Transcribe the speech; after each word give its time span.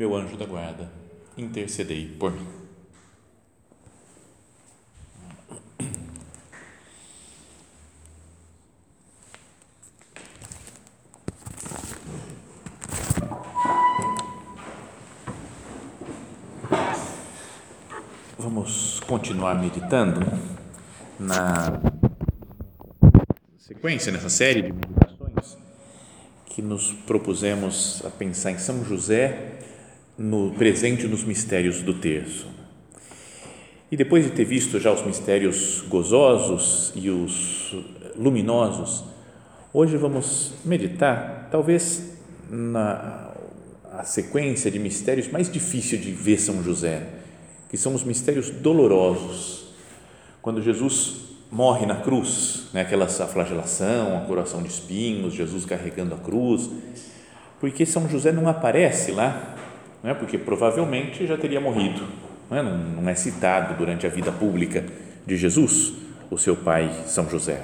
meu 0.00 0.16
anjo 0.16 0.34
da 0.34 0.46
guarda, 0.46 0.90
intercedei 1.36 2.06
por 2.18 2.32
mim. 2.32 2.48
Vamos 18.38 19.00
continuar 19.00 19.60
meditando 19.60 20.22
na 21.18 21.78
sequência, 23.58 24.10
nessa 24.10 24.30
série 24.30 24.62
de 24.62 24.72
meditações 24.72 25.58
que 26.46 26.62
nos 26.62 26.90
propusemos 26.90 28.02
a 28.06 28.08
pensar 28.08 28.52
em 28.52 28.58
São 28.58 28.82
José 28.82 29.68
no 30.20 30.50
presente 30.50 31.08
nos 31.08 31.24
mistérios 31.24 31.80
do 31.80 31.94
terço. 31.94 32.46
E 33.90 33.96
depois 33.96 34.22
de 34.22 34.32
ter 34.32 34.44
visto 34.44 34.78
já 34.78 34.92
os 34.92 35.02
mistérios 35.02 35.82
gozosos 35.88 36.92
e 36.94 37.08
os 37.08 37.74
luminosos, 38.14 39.02
hoje 39.72 39.96
vamos 39.96 40.52
meditar, 40.62 41.48
talvez 41.50 42.18
na 42.50 43.28
a 43.92 44.04
sequência 44.04 44.70
de 44.70 44.78
mistérios 44.78 45.26
mais 45.28 45.50
difícil 45.50 45.98
de 45.98 46.12
ver 46.12 46.38
São 46.38 46.62
José, 46.62 47.02
que 47.68 47.76
são 47.76 47.94
os 47.94 48.04
mistérios 48.04 48.50
dolorosos. 48.50 49.74
Quando 50.40 50.62
Jesus 50.62 51.22
morre 51.50 51.86
na 51.86 51.96
cruz, 51.96 52.68
né, 52.74 52.82
aquela 52.82 53.08
flagelação, 53.08 54.18
a 54.18 54.20
coroação 54.26 54.62
de 54.62 54.68
espinhos, 54.68 55.34
Jesus 55.34 55.64
carregando 55.64 56.14
a 56.14 56.18
cruz, 56.18 56.70
porque 57.58 57.84
São 57.84 58.08
José 58.08 58.32
não 58.32 58.48
aparece 58.48 59.12
lá 59.12 59.56
não 60.02 60.10
é? 60.10 60.14
porque 60.14 60.38
provavelmente 60.38 61.26
já 61.26 61.36
teria 61.36 61.60
morrido. 61.60 62.06
Não 62.50 62.56
é? 62.56 62.62
Não, 62.62 62.76
não 62.76 63.08
é 63.08 63.14
citado 63.14 63.74
durante 63.74 64.06
a 64.06 64.10
vida 64.10 64.32
pública 64.32 64.84
de 65.26 65.36
Jesus, 65.36 65.92
o 66.30 66.38
seu 66.38 66.56
pai 66.56 66.90
São 67.06 67.28
José. 67.28 67.62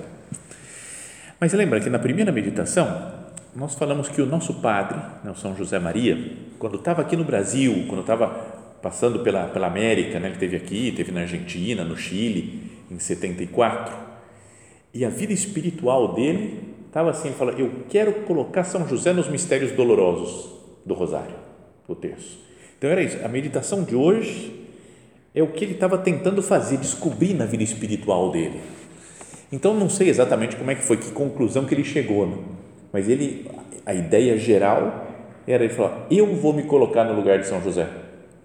Mas 1.41 1.53
lembra 1.53 1.81
que 1.81 1.91
na 1.91 1.99
primeira 1.99 2.31
meditação 2.31 3.15
nós 3.55 3.75
falamos 3.75 4.09
que 4.09 4.21
o 4.21 4.27
nosso 4.27 4.55
padre, 4.55 4.99
né, 5.25 5.31
o 5.31 5.35
São 5.35 5.57
José 5.57 5.79
Maria, 5.79 6.33
quando 6.59 6.77
estava 6.77 7.03
aqui 7.03 7.17
no 7.17 7.25
Brasil, 7.25 7.87
quando 7.89 8.03
estava 8.03 8.29
passando 8.83 9.21
pela, 9.21 9.47
pela 9.47 9.67
América, 9.67 10.21
né, 10.21 10.29
ele 10.29 10.37
teve 10.37 10.57
aqui, 10.57 10.93
teve 10.95 11.11
na 11.11 11.23
Argentina, 11.23 11.83
no 11.83 11.97
Chile, 11.97 12.71
em 12.91 12.99
74, 12.99 13.95
e 14.93 15.05
a 15.05 15.09
vida 15.09 15.33
espiritual 15.33 16.15
dele 16.15 16.75
estava 16.87 17.11
assim, 17.11 17.29
ele 17.29 17.37
fala, 17.37 17.53
eu 17.53 17.85
quero 17.89 18.13
colocar 18.23 18.65
São 18.65 18.87
José 18.87 19.13
nos 19.13 19.29
mistérios 19.29 19.73
dolorosos 19.73 20.51
do 20.85 20.95
Rosário 20.95 21.46
o 21.89 21.95
terço. 21.95 22.39
Então 22.79 22.91
era 22.91 23.03
isso. 23.03 23.19
A 23.25 23.29
meditação 23.29 23.83
de 23.83 23.95
hoje 23.95 24.67
é 25.35 25.43
o 25.43 25.49
que 25.49 25.65
ele 25.65 25.75
estava 25.75 25.99
tentando 25.99 26.43
fazer, 26.43 26.79
descobrir 26.79 27.35
na 27.35 27.45
vida 27.45 27.63
espiritual 27.63 28.31
dele. 28.31 28.61
Então 29.53 29.75
não 29.75 29.89
sei 29.89 30.09
exatamente 30.09 30.57
como 30.57 30.71
é 30.71 30.75
que 30.75 30.83
foi, 30.83 30.97
que 30.97 31.11
conclusão 31.13 31.65
que 31.65 31.75
ele 31.75 31.85
chegou, 31.85 32.27
né? 32.27 32.37
mas 32.93 33.09
ele, 33.09 33.49
a 33.85 33.95
ideia 33.95 34.37
geral 34.39 35.07
era 35.47 35.65
ele 35.65 35.73
falar: 35.73 36.07
eu 36.11 36.35
vou 36.35 36.53
me 36.53 36.65
colocar 36.65 37.05
no 37.05 37.15
lugar 37.15 37.39
de 37.39 37.47
São 37.47 37.63
José. 37.63 37.87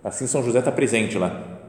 Assim 0.03 0.27
São 0.27 0.43
José 0.43 0.59
está 0.59 0.71
presente 0.71 1.17
lá, 1.17 1.59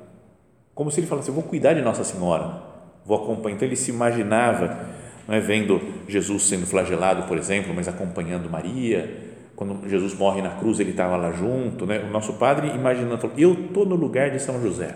como 0.74 0.90
se 0.90 1.00
ele 1.00 1.06
falasse: 1.06 1.28
eu 1.28 1.34
vou 1.34 1.44
cuidar 1.44 1.72
de 1.72 1.80
Nossa 1.80 2.04
Senhora, 2.04 2.62
vou 3.06 3.16
acompanhar. 3.16 3.56
Então 3.56 3.66
ele 3.66 3.76
se 3.76 3.90
imaginava, 3.90 4.86
não 5.26 5.34
é, 5.34 5.40
vendo 5.40 5.80
Jesus 6.06 6.42
sendo 6.42 6.66
flagelado, 6.66 7.26
por 7.26 7.38
exemplo, 7.38 7.72
mas 7.74 7.88
acompanhando 7.88 8.50
Maria 8.50 9.31
quando 9.64 9.88
Jesus 9.88 10.14
morre 10.14 10.42
na 10.42 10.50
cruz, 10.56 10.80
ele 10.80 10.90
estava 10.90 11.16
lá 11.16 11.30
junto, 11.30 11.86
né? 11.86 12.00
O 12.00 12.10
nosso 12.10 12.32
padre 12.34 12.68
imaginando, 12.68 13.30
eu 13.36 13.52
estou 13.52 13.86
no 13.86 13.94
lugar 13.94 14.30
de 14.30 14.40
São 14.40 14.60
José. 14.60 14.94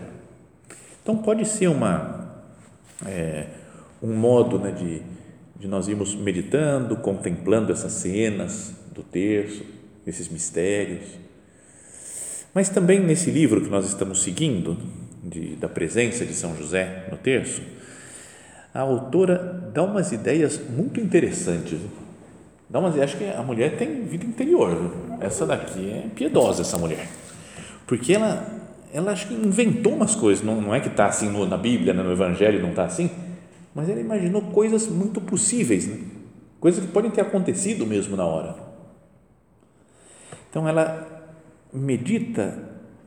Então 1.01 1.17
pode 1.17 1.45
ser 1.45 1.67
uma 1.67 2.43
é, 3.05 3.47
um 4.01 4.13
modo 4.13 4.59
né, 4.59 4.71
de, 4.71 5.01
de 5.57 5.67
nós 5.67 5.87
irmos 5.87 6.15
meditando, 6.15 6.97
contemplando 6.97 7.71
essas 7.71 7.93
cenas 7.93 8.73
do 8.93 9.03
terço, 9.03 9.63
esses 10.05 10.27
mistérios. 10.27 11.05
Mas 12.53 12.67
também 12.67 12.99
nesse 12.99 13.31
livro 13.31 13.61
que 13.61 13.69
nós 13.69 13.87
estamos 13.87 14.21
seguindo, 14.21 14.77
de, 15.23 15.55
da 15.55 15.69
presença 15.69 16.25
de 16.25 16.33
São 16.33 16.57
José 16.57 17.07
no 17.09 17.17
terço, 17.17 17.61
a 18.73 18.81
autora 18.81 19.71
dá 19.73 19.83
umas 19.83 20.11
ideias 20.11 20.59
muito 20.69 20.99
interessantes 20.99 21.79
Dá 22.69 22.79
uma, 22.79 22.89
acho 22.89 23.17
que 23.17 23.25
a 23.25 23.41
mulher 23.41 23.77
tem 23.77 24.03
vida 24.03 24.25
interior. 24.25 24.91
Essa 25.21 25.45
daqui 25.45 25.89
é 25.89 26.07
piedosa, 26.13 26.61
essa 26.61 26.77
mulher. 26.77 27.07
Porque 27.85 28.13
ela, 28.13 28.45
ela 28.93 29.11
acho 29.11 29.27
que 29.27 29.33
inventou 29.33 29.93
umas 29.93 30.15
coisas. 30.15 30.43
Não, 30.43 30.59
não 30.59 30.75
é 30.75 30.79
que 30.79 30.89
está 30.89 31.05
assim 31.05 31.29
no, 31.29 31.45
na 31.45 31.57
Bíblia, 31.57 31.93
né, 31.93 32.03
no 32.03 32.11
Evangelho, 32.11 32.61
não 32.61 32.71
está 32.71 32.83
assim. 32.83 33.09
Mas 33.73 33.89
ela 33.89 34.01
imaginou 34.01 34.41
coisas 34.41 34.87
muito 34.87 35.21
possíveis. 35.21 35.87
Né? 35.87 35.97
Coisas 36.59 36.83
que 36.83 36.91
podem 36.91 37.09
ter 37.09 37.21
acontecido 37.21 37.85
mesmo 37.85 38.17
na 38.17 38.25
hora. 38.25 38.55
Então 40.49 40.67
ela 40.67 41.31
medita 41.71 42.57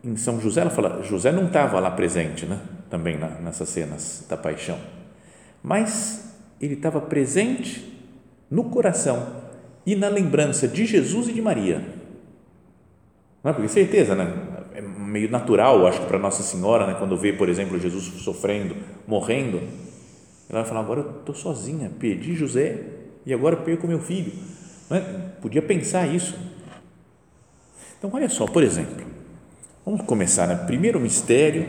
em 0.03 0.17
São 0.17 0.41
José. 0.41 0.63
Ela 0.63 0.71
fala: 0.71 1.03
José 1.03 1.33
não 1.33 1.47
estava 1.47 1.79
lá 1.81 1.91
presente, 1.91 2.47
né? 2.47 2.61
também 2.89 3.17
na, 3.17 3.29
nessas 3.29 3.69
cenas 3.69 4.25
da 4.29 4.37
paixão. 4.37 4.79
Mas 5.63 6.35
ele 6.61 6.75
estava 6.75 7.01
presente 7.01 7.99
no 8.51 8.65
coração 8.65 9.40
e 9.85 9.97
na 9.97 10.09
lembrança 10.09 10.69
de 10.69 10.87
Jesus 10.87 11.29
e 11.29 11.33
de 11.33 11.43
Maria. 11.43 11.83
Não 13.43 13.51
é? 13.51 13.55
Porque 13.55 13.69
certeza, 13.69 14.15
né? 14.15 14.61
é 14.75 14.81
meio 14.81 15.31
natural, 15.31 15.87
acho 15.87 16.01
que 16.01 16.07
para 16.07 16.19
Nossa 16.19 16.43
Senhora, 16.43 16.87
né? 16.87 16.97
quando 16.99 17.17
vê, 17.17 17.33
por 17.33 17.49
exemplo, 17.49 17.79
Jesus 17.79 18.05
sofrendo, 18.23 18.77
morrendo, 19.07 19.61
ela 20.49 20.61
vai 20.61 20.65
falar: 20.65 20.81
agora 20.81 21.01
eu 21.01 21.11
estou 21.21 21.35
sozinha, 21.35 21.91
perdi 21.99 22.35
José 22.35 22.83
e 23.25 23.33
agora 23.33 23.57
perco 23.57 23.87
meu 23.87 24.01
filho. 24.01 24.33
É? 24.91 25.01
Podia 25.41 25.63
pensar 25.63 26.07
isso. 26.07 26.37
Então, 27.99 28.11
olha 28.13 28.29
só, 28.29 28.47
por 28.47 28.63
exemplo, 28.63 29.07
vamos 29.85 30.03
começar, 30.03 30.47
né? 30.47 30.57
Primeiro 30.67 30.99
mistério, 30.99 31.69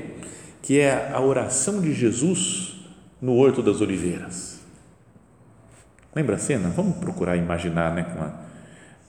que 0.62 0.80
é 0.80 1.12
a 1.14 1.20
oração 1.20 1.82
de 1.82 1.94
Jesus 1.94 2.78
no 3.22 3.36
Horto 3.36 3.62
das 3.62 3.82
Oliveiras. 3.82 4.51
Lembra 6.14 6.36
a 6.36 6.40
cena? 6.40 6.70
Vamos 6.70 6.98
procurar 6.98 7.38
imaginar, 7.38 7.94
né? 7.94 8.04
Com 8.04 8.22
a, 8.22 8.34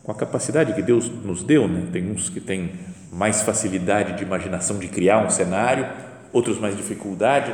com 0.05 0.13
a 0.13 0.15
capacidade 0.15 0.73
que 0.73 0.83
Deus 0.83 1.09
nos 1.09 1.43
deu, 1.43 1.67
né? 1.67 1.89
Tem 1.93 2.09
uns 2.11 2.29
que 2.29 2.41
têm 2.41 2.73
mais 3.13 3.43
facilidade 3.43 4.17
de 4.17 4.23
imaginação 4.23 4.79
de 4.79 4.87
criar 4.89 5.25
um 5.25 5.29
cenário, 5.29 5.87
outros 6.33 6.61
mais 6.61 6.77
dificuldade. 6.77 7.53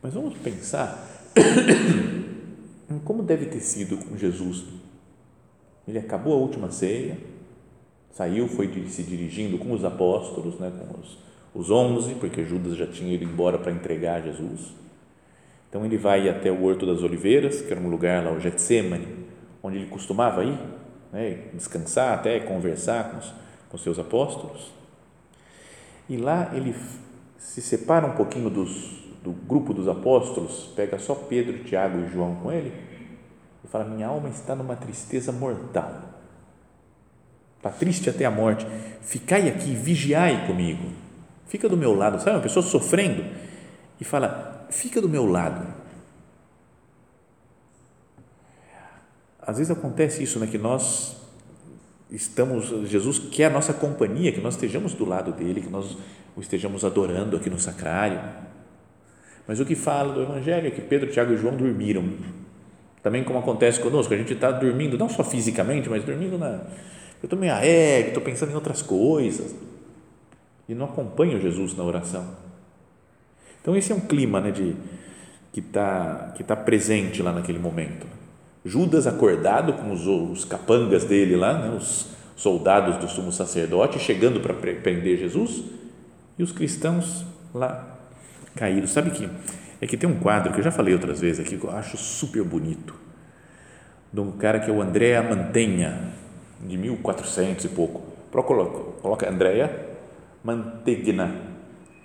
Mas 0.00 0.14
vamos 0.14 0.36
pensar 0.38 1.04
como 3.04 3.22
deve 3.22 3.46
ter 3.46 3.60
sido 3.60 3.96
com 3.96 4.16
Jesus. 4.16 4.64
Ele 5.86 5.98
acabou 5.98 6.34
a 6.34 6.36
última 6.36 6.70
ceia, 6.70 7.18
saiu, 8.12 8.46
foi 8.46 8.70
se 8.88 9.02
dirigindo 9.02 9.58
com 9.58 9.72
os 9.72 9.84
apóstolos, 9.84 10.58
né, 10.58 10.72
com 10.78 11.00
os, 11.00 11.18
os 11.52 11.70
onze, 11.70 12.14
porque 12.14 12.44
Judas 12.44 12.76
já 12.76 12.86
tinha 12.86 13.12
ido 13.12 13.24
embora 13.24 13.58
para 13.58 13.72
entregar 13.72 14.22
Jesus 14.22 14.83
então 15.74 15.84
ele 15.84 15.98
vai 15.98 16.28
até 16.28 16.52
o 16.52 16.62
Horto 16.62 16.86
das 16.86 17.02
Oliveiras, 17.02 17.60
que 17.60 17.72
era 17.72 17.80
um 17.80 17.88
lugar 17.88 18.22
lá, 18.22 18.30
o 18.30 18.38
Getsemane, 18.38 19.08
onde 19.60 19.78
ele 19.78 19.86
costumava 19.86 20.44
ir, 20.44 20.56
né, 21.12 21.48
descansar, 21.52 22.14
até 22.14 22.38
conversar 22.38 23.10
com 23.10 23.18
os, 23.18 23.34
com 23.70 23.76
seus 23.76 23.98
apóstolos. 23.98 24.72
E 26.08 26.16
lá 26.16 26.52
ele 26.54 26.76
se 27.36 27.60
separa 27.60 28.06
um 28.06 28.12
pouquinho 28.12 28.48
dos, 28.48 29.02
do 29.20 29.32
grupo 29.32 29.74
dos 29.74 29.88
apóstolos, 29.88 30.72
pega 30.76 30.96
só 30.96 31.12
Pedro, 31.12 31.64
Tiago 31.64 31.98
e 32.04 32.08
João 32.08 32.36
com 32.36 32.52
ele 32.52 32.72
e 33.64 33.66
fala: 33.66 33.84
Minha 33.84 34.06
alma 34.06 34.28
está 34.28 34.54
numa 34.54 34.76
tristeza 34.76 35.32
mortal. 35.32 35.92
Está 37.56 37.70
triste 37.70 38.08
até 38.08 38.24
a 38.24 38.30
morte. 38.30 38.64
Ficai 39.00 39.48
aqui, 39.48 39.74
vigiai 39.74 40.46
comigo. 40.46 40.88
Fica 41.48 41.68
do 41.68 41.76
meu 41.76 41.96
lado. 41.96 42.20
Sabe, 42.20 42.36
uma 42.36 42.42
pessoa 42.42 42.64
sofrendo 42.64 43.24
e 44.00 44.04
fala: 44.04 44.53
fica 44.70 45.00
do 45.00 45.08
meu 45.08 45.26
lado. 45.26 45.66
Às 49.40 49.58
vezes 49.58 49.70
acontece 49.70 50.22
isso, 50.22 50.38
né, 50.38 50.46
que 50.46 50.56
nós 50.56 51.16
estamos, 52.10 52.88
Jesus 52.88 53.18
quer 53.18 53.46
a 53.46 53.50
nossa 53.50 53.72
companhia, 53.74 54.32
que 54.32 54.40
nós 54.40 54.54
estejamos 54.54 54.94
do 54.94 55.04
lado 55.04 55.32
dele, 55.32 55.60
que 55.60 55.70
nós 55.70 55.96
o 56.36 56.40
estejamos 56.40 56.84
adorando 56.84 57.36
aqui 57.36 57.48
no 57.48 57.58
sacrário. 57.58 58.20
Mas 59.46 59.60
o 59.60 59.64
que 59.64 59.74
fala 59.74 60.12
do 60.12 60.22
Evangelho 60.22 60.66
é 60.66 60.70
que 60.70 60.80
Pedro, 60.80 61.10
Tiago 61.10 61.32
e 61.32 61.36
João 61.36 61.56
dormiram. 61.56 62.04
Também 63.02 63.22
como 63.22 63.38
acontece 63.38 63.78
conosco, 63.78 64.12
a 64.14 64.16
gente 64.16 64.32
está 64.32 64.50
dormindo, 64.50 64.96
não 64.96 65.08
só 65.08 65.22
fisicamente, 65.22 65.88
mas 65.88 66.02
dormindo 66.04 66.38
na. 66.38 66.62
Eu 67.22 67.26
estou 67.26 67.38
meio 67.38 67.52
alegre, 67.52 68.08
estou 68.08 68.22
pensando 68.22 68.52
em 68.52 68.54
outras 68.54 68.82
coisas. 68.82 69.54
E 70.68 70.74
não 70.74 70.86
acompanho 70.86 71.40
Jesus 71.40 71.76
na 71.76 71.84
oração. 71.84 72.43
Então, 73.64 73.74
esse 73.74 73.90
é 73.90 73.94
um 73.94 74.00
clima 74.00 74.42
né, 74.42 74.50
de, 74.50 74.76
que 75.50 75.60
está 75.60 76.34
que 76.36 76.44
tá 76.44 76.54
presente 76.54 77.22
lá 77.22 77.32
naquele 77.32 77.58
momento. 77.58 78.06
Judas 78.62 79.06
acordado 79.06 79.72
com 79.72 79.90
os, 79.90 80.06
os 80.06 80.44
capangas 80.44 81.04
dele 81.04 81.34
lá, 81.34 81.58
né, 81.58 81.74
os 81.74 82.08
soldados 82.36 82.98
do 82.98 83.08
sumo 83.08 83.32
sacerdote, 83.32 83.98
chegando 83.98 84.38
para 84.38 84.52
prender 84.52 85.16
Jesus, 85.16 85.64
e 86.38 86.42
os 86.42 86.52
cristãos 86.52 87.24
lá 87.54 87.96
caídos. 88.54 88.90
Sabe 88.90 89.10
que 89.10 89.30
é 89.80 89.86
que 89.86 89.96
tem 89.96 90.10
um 90.10 90.20
quadro 90.20 90.52
que 90.52 90.60
eu 90.60 90.64
já 90.64 90.70
falei 90.70 90.92
outras 90.92 91.18
vezes 91.18 91.40
aqui 91.40 91.56
que 91.56 91.64
eu 91.64 91.70
acho 91.70 91.96
super 91.96 92.44
bonito, 92.44 92.94
de 94.12 94.20
um 94.20 94.32
cara 94.32 94.60
que 94.60 94.70
é 94.70 94.74
o 94.74 94.82
Andrea 94.82 95.22
Mantegna, 95.22 96.12
de 96.60 96.76
1400 96.76 97.64
e 97.64 97.68
pouco. 97.68 98.02
Coloca, 98.30 99.00
coloca 99.00 99.30
Andrea 99.30 99.88
Mantegna, 100.42 101.53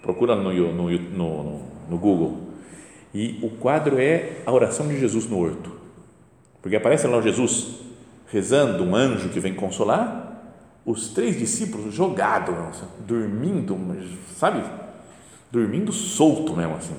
procura 0.10 0.36
no, 0.36 0.52
no, 0.52 0.90
no, 0.90 1.62
no 1.88 1.98
Google. 1.98 2.38
E 3.14 3.40
o 3.44 3.50
quadro 3.50 4.00
é 4.00 4.42
a 4.46 4.52
oração 4.52 4.88
de 4.88 5.00
Jesus 5.00 5.28
no 5.28 5.40
horto. 5.40 5.72
Porque 6.62 6.76
aparece 6.76 7.08
lá 7.08 7.18
o 7.18 7.22
Jesus 7.22 7.80
rezando, 8.32 8.84
um 8.84 8.96
anjo 8.96 9.30
que 9.30 9.40
vem 9.40 9.54
consolar, 9.54 10.28
os 10.86 11.10
três 11.10 11.38
discípulos 11.38 11.94
jogados, 11.94 12.56
dormindo, 13.00 13.78
sabe? 14.36 14.64
Dormindo 15.52 15.92
solto 15.92 16.56
mesmo 16.56 16.76
assim. 16.76 16.96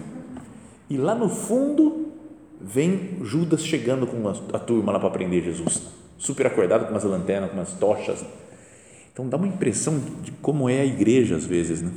E 0.89 0.97
lá 0.97 1.15
no 1.15 1.29
fundo 1.29 2.12
vem 2.61 3.19
Judas 3.23 3.65
chegando 3.65 4.07
com 4.07 4.29
a, 4.29 4.59
turma 4.59 4.93
lá 4.93 5.01
para 5.01 5.11
prender 5.11 5.43
Jesus, 5.43 5.83
super 6.19 6.47
acordado 6.47 6.85
com 6.85 6.93
umas 6.93 7.05
lanternas, 7.05 7.51
com 7.51 7.57
umas 7.57 7.75
tochas. 7.75 8.25
Então 9.12 9.29
dá 9.29 9.37
uma 9.37 9.49
impressão 9.49 10.01
de 10.23 10.33
como 10.33 10.69
é 10.69 10.81
a 10.81 10.87
igreja 10.87 11.37
às 11.37 11.45
vezes, 11.45 11.83
né? 11.83 11.91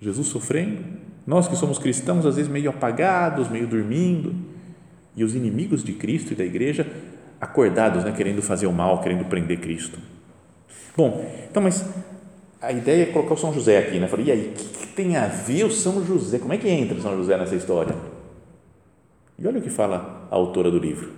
Jesus 0.00 0.28
sofrendo, 0.28 0.82
nós 1.26 1.48
que 1.48 1.56
somos 1.56 1.78
cristãos 1.78 2.26
às 2.26 2.36
vezes 2.36 2.50
meio 2.50 2.70
apagados, 2.70 3.48
meio 3.48 3.66
dormindo, 3.66 4.34
e 5.16 5.24
os 5.24 5.34
inimigos 5.34 5.82
de 5.82 5.92
Cristo 5.92 6.32
e 6.32 6.36
da 6.36 6.44
igreja 6.44 6.86
acordados, 7.40 8.04
né, 8.04 8.12
querendo 8.12 8.42
fazer 8.42 8.66
o 8.66 8.72
mal, 8.72 9.00
querendo 9.00 9.24
prender 9.26 9.60
Cristo. 9.60 9.98
Bom, 10.96 11.24
então, 11.50 11.62
mas 11.62 11.84
a 12.60 12.72
ideia 12.72 13.02
é 13.02 13.06
colocar 13.06 13.34
o 13.34 13.36
São 13.36 13.52
José 13.52 13.78
aqui, 13.78 13.98
né? 13.98 14.06
Falei, 14.06 14.26
e 14.26 14.32
aí, 14.32 14.48
o 14.48 14.52
que, 14.52 14.64
que, 14.64 14.86
tem 14.94 15.16
a 15.16 15.26
ver 15.26 15.64
o 15.64 15.70
São 15.70 16.04
José? 16.04 16.38
Como 16.38 16.52
é 16.52 16.56
que 16.56 16.68
entra 16.68 16.96
o 16.96 17.00
São 17.00 17.16
José 17.16 17.36
nessa 17.36 17.54
história? 17.54 17.94
E 19.38 19.46
olha 19.46 19.58
o 19.58 19.62
que 19.62 19.70
fala 19.70 20.28
a 20.30 20.34
autora 20.34 20.70
do 20.70 20.78
livro. 20.78 21.12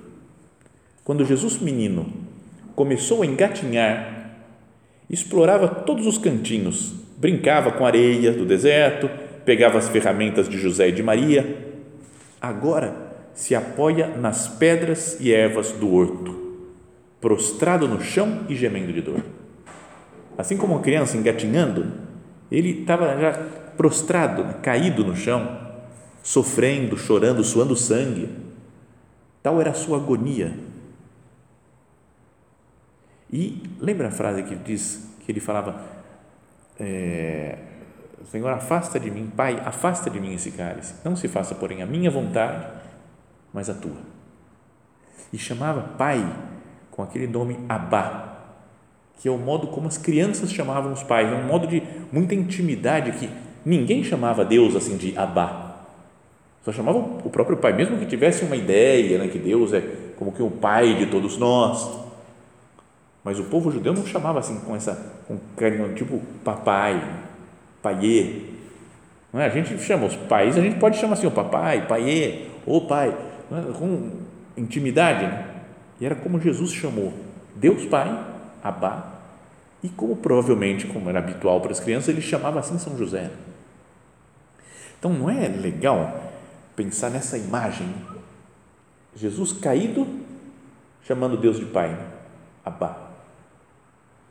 Quando 1.04 1.24
Jesus 1.24 1.60
menino 1.60 2.06
começou 2.74 3.22
a 3.22 3.26
engatinhar, 3.26 4.38
explorava 5.08 5.68
todos 5.68 6.06
os 6.06 6.18
cantinhos, 6.18 6.94
brincava 7.16 7.72
com 7.72 7.86
areia 7.86 8.32
do 8.32 8.44
deserto, 8.44 9.08
pegava 9.44 9.78
as 9.78 9.88
ferramentas 9.88 10.48
de 10.48 10.58
José 10.58 10.88
e 10.88 10.92
de 10.92 11.02
Maria. 11.02 11.74
Agora 12.40 12.94
se 13.34 13.54
apoia 13.54 14.08
nas 14.08 14.48
pedras 14.48 15.18
e 15.20 15.32
ervas 15.32 15.72
do 15.72 15.92
horto, 15.94 16.64
prostrado 17.20 17.86
no 17.86 18.00
chão 18.00 18.44
e 18.48 18.54
gemendo 18.54 18.92
de 18.92 19.00
dor. 19.00 19.22
Assim 20.36 20.56
como 20.56 20.74
uma 20.74 20.82
criança 20.82 21.16
engatinhando, 21.16 21.92
ele 22.50 22.80
estava 22.80 23.18
já 23.18 23.32
prostrado, 23.76 24.60
caído 24.62 25.04
no 25.04 25.16
chão, 25.16 25.58
sofrendo, 26.22 26.96
chorando, 26.96 27.42
suando 27.42 27.76
sangue. 27.76 28.28
Tal 29.42 29.60
era 29.60 29.70
a 29.70 29.74
sua 29.74 29.98
agonia. 29.98 30.58
E 33.32 33.62
lembra 33.80 34.08
a 34.08 34.10
frase 34.10 34.42
que 34.42 34.54
diz 34.54 35.08
que 35.24 35.32
ele 35.32 35.40
falava: 35.40 35.95
é, 36.78 37.58
Senhor, 38.30 38.50
afasta 38.50 38.98
de 38.98 39.10
mim, 39.10 39.30
Pai, 39.34 39.60
afasta 39.64 40.10
de 40.10 40.20
mim 40.20 40.34
esse 40.34 40.50
cálice. 40.50 40.94
Não 41.04 41.16
se 41.16 41.28
faça, 41.28 41.54
porém, 41.54 41.82
a 41.82 41.86
minha 41.86 42.10
vontade, 42.10 42.66
mas 43.52 43.70
a 43.70 43.74
tua. 43.74 44.16
E 45.32 45.38
chamava 45.38 45.80
pai 45.96 46.24
com 46.90 47.02
aquele 47.02 47.26
nome 47.26 47.58
Abá, 47.68 48.36
que 49.18 49.28
é 49.28 49.30
o 49.30 49.38
modo 49.38 49.68
como 49.68 49.88
as 49.88 49.98
crianças 49.98 50.52
chamavam 50.52 50.92
os 50.92 51.02
pais, 51.02 51.30
é 51.30 51.34
um 51.34 51.46
modo 51.46 51.66
de 51.66 51.82
muita 52.12 52.34
intimidade 52.34 53.12
que 53.12 53.30
ninguém 53.64 54.02
chamava 54.02 54.44
Deus 54.44 54.74
assim 54.76 54.96
de 54.96 55.16
Abá. 55.16 55.76
Só 56.64 56.72
chamava 56.72 56.98
o 56.98 57.30
próprio 57.30 57.56
pai, 57.56 57.72
mesmo 57.72 57.96
que 57.96 58.06
tivesse 58.06 58.44
uma 58.44 58.56
ideia, 58.56 59.18
né, 59.18 59.28
que 59.28 59.38
Deus 59.38 59.72
é 59.72 59.80
como 60.16 60.32
que 60.32 60.42
o 60.42 60.50
pai 60.50 60.94
de 60.94 61.06
todos 61.06 61.38
nós. 61.38 62.05
Mas 63.26 63.40
o 63.40 63.44
povo 63.46 63.72
judeu 63.72 63.92
não 63.92 64.06
chamava 64.06 64.38
assim 64.38 64.60
com 64.60 64.76
essa 64.76 64.94
com 65.26 65.36
carinho, 65.56 65.92
tipo 65.96 66.22
papai, 66.44 67.02
paiê. 67.82 68.42
Não 69.32 69.40
é? 69.40 69.46
A 69.46 69.48
gente 69.48 69.76
chama 69.80 70.06
os 70.06 70.14
pais, 70.14 70.56
a 70.56 70.60
gente 70.60 70.78
pode 70.78 70.96
chamar 70.96 71.14
assim 71.14 71.26
o 71.26 71.32
papai, 71.32 71.88
paiê, 71.88 72.46
ou 72.64 72.86
pai 72.86 73.08
né, 73.50 73.64
com 73.76 74.12
intimidade. 74.56 75.24
Né? 75.24 75.44
E 76.00 76.06
era 76.06 76.14
como 76.14 76.40
Jesus 76.40 76.70
chamou 76.70 77.12
Deus 77.56 77.84
Pai, 77.86 78.16
Abá, 78.62 79.14
e 79.82 79.88
como 79.88 80.14
provavelmente, 80.14 80.86
como 80.86 81.10
era 81.10 81.18
habitual 81.18 81.60
para 81.60 81.72
as 81.72 81.80
crianças, 81.80 82.10
ele 82.10 82.22
chamava 82.22 82.60
assim 82.60 82.78
São 82.78 82.96
José. 82.96 83.32
Então 85.00 85.12
não 85.12 85.28
é 85.28 85.48
legal 85.48 86.32
pensar 86.76 87.10
nessa 87.10 87.36
imagem? 87.36 87.92
Jesus 89.16 89.52
caído, 89.52 90.06
chamando 91.02 91.36
Deus 91.36 91.58
de 91.58 91.64
Pai, 91.64 91.98
Abá. 92.64 93.05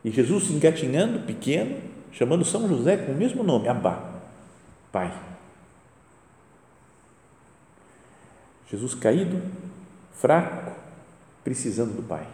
E 0.06 0.12
Jesus 0.12 0.52
engatinhando, 0.52 1.26
pequeno, 1.26 1.82
chamando 2.12 2.46
São 2.46 2.70
José 2.70 2.96
com 2.96 3.12
o 3.12 3.16
mesmo 3.16 3.44
nome, 3.44 3.68
Abá, 3.68 4.22
Pai. 4.92 5.12
Jesus 8.70 8.94
caído, 8.94 9.42
fraco, 10.14 10.74
precisando 11.44 11.96
do 11.96 12.04
Pai. 12.04 12.28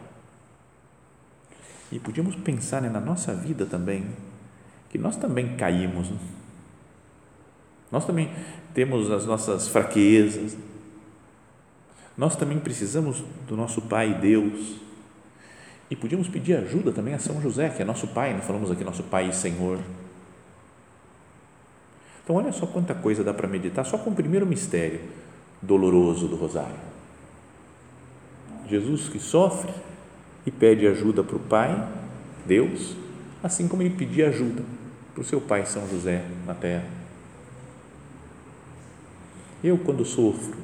E 1.90 1.98
podíamos 1.98 2.36
pensar 2.36 2.82
né, 2.82 2.90
na 2.90 3.00
nossa 3.00 3.34
vida 3.34 3.66
também, 3.66 4.06
que 4.90 4.98
nós 4.98 5.16
também 5.16 5.56
caímos. 5.56 6.10
Né? 6.10 6.18
Nós 7.90 8.06
também 8.06 8.34
temos 8.74 9.10
as 9.10 9.26
nossas 9.26 9.70
fraquezas. 9.70 10.58
Nós 12.18 12.36
também 12.36 12.60
precisamos 12.60 13.24
do 13.48 13.56
nosso 13.56 13.82
Pai 13.84 14.14
Deus. 14.14 14.91
E 15.92 15.96
podíamos 15.96 16.30
pedir 16.30 16.56
ajuda 16.56 16.94
também 16.94 17.14
a 17.14 17.20
São 17.20 17.42
José, 17.42 17.68
que 17.68 17.82
é 17.82 17.86
nosso 17.86 18.08
Pai, 18.08 18.34
nós 18.34 18.46
falamos 18.46 18.72
aqui, 18.72 18.82
nosso 18.82 19.04
Pai 19.04 19.28
e 19.28 19.34
Senhor. 19.34 19.78
Então, 22.24 22.38
olha 22.38 22.54
só 22.54 22.66
quanta 22.66 22.96
coisa 22.96 23.26
dá 23.26 23.34
para 23.34 23.46
meditar 23.46 23.86
só 23.86 23.98
com 23.98 24.10
o 24.12 24.16
primeiro 24.16 24.46
mistério 24.46 25.02
doloroso 25.62 26.30
do 26.30 26.38
Rosário. 26.38 26.80
Jesus 28.70 29.10
que 29.10 29.20
sofre 29.20 29.74
e 30.46 30.50
pede 30.50 30.88
ajuda 30.88 31.26
para 31.26 31.36
o 31.36 31.40
Pai, 31.40 31.90
Deus, 32.46 32.96
assim 33.44 33.68
como 33.68 33.82
ele 33.82 33.94
pedia 33.94 34.30
ajuda 34.30 34.64
para 35.14 35.22
o 35.22 35.26
seu 35.26 35.42
pai 35.42 35.66
São 35.66 35.86
José 35.90 36.24
na 36.48 36.54
terra. 36.54 36.86
Eu, 39.62 39.78
quando 39.78 40.06
sofro, 40.06 40.56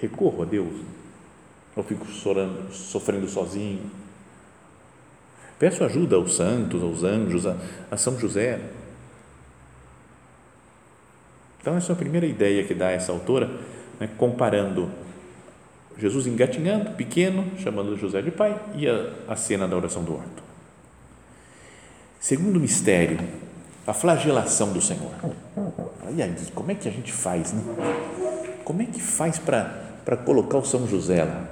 recorro 0.00 0.42
a 0.42 0.46
Deus, 0.46 0.74
ou 1.74 1.82
fico 1.82 2.06
sofrendo 2.06 3.28
sozinho. 3.28 3.90
Peço 5.58 5.84
ajuda 5.84 6.16
aos 6.16 6.36
santos, 6.36 6.82
aos 6.82 7.04
anjos, 7.04 7.46
a, 7.46 7.56
a 7.90 7.96
São 7.96 8.18
José, 8.18 8.60
então, 11.62 11.76
essa 11.76 11.92
é 11.92 11.94
a 11.94 11.96
primeira 11.96 12.26
ideia 12.26 12.64
que 12.64 12.74
dá 12.74 12.90
essa 12.90 13.12
autora, 13.12 13.48
né, 14.00 14.08
comparando 14.18 14.90
Jesus 15.96 16.26
engatinhando, 16.26 16.90
pequeno, 16.90 17.52
chamando 17.58 17.96
José 17.96 18.20
de 18.20 18.32
pai, 18.32 18.60
e 18.74 18.88
a, 18.88 19.10
a 19.28 19.36
cena 19.36 19.68
da 19.68 19.76
oração 19.76 20.02
do 20.02 20.14
horto. 20.14 20.42
Segundo 22.18 22.58
mistério, 22.58 23.20
a 23.86 23.94
flagelação 23.94 24.72
do 24.72 24.80
Senhor. 24.80 25.12
E 26.16 26.20
aí, 26.20 26.34
como 26.52 26.72
é 26.72 26.74
que 26.74 26.88
a 26.88 26.92
gente 26.92 27.12
faz? 27.12 27.52
Né? 27.52 27.62
Como 28.64 28.82
é 28.82 28.86
que 28.86 29.00
faz 29.00 29.38
para 29.38 30.16
colocar 30.24 30.58
o 30.58 30.64
São 30.64 30.88
José 30.88 31.22
lá? 31.22 31.44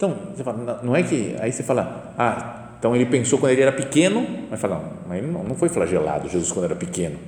Então, 0.00 0.16
você 0.34 0.42
fala, 0.42 0.80
não 0.82 0.96
é 0.96 1.02
que. 1.02 1.36
Aí 1.40 1.52
você 1.52 1.62
fala, 1.62 2.14
ah, 2.16 2.70
então 2.78 2.96
ele 2.96 3.04
pensou 3.04 3.38
quando 3.38 3.52
ele 3.52 3.60
era 3.60 3.72
pequeno, 3.72 4.26
mas 4.50 4.58
fala, 4.58 4.76
não, 4.76 4.92
mas 5.06 5.18
ele 5.18 5.26
não, 5.30 5.54
foi 5.54 5.68
flagelado, 5.68 6.26
Jesus, 6.28 6.50
quando 6.50 6.64
era 6.64 6.74
pequeno 6.74 7.18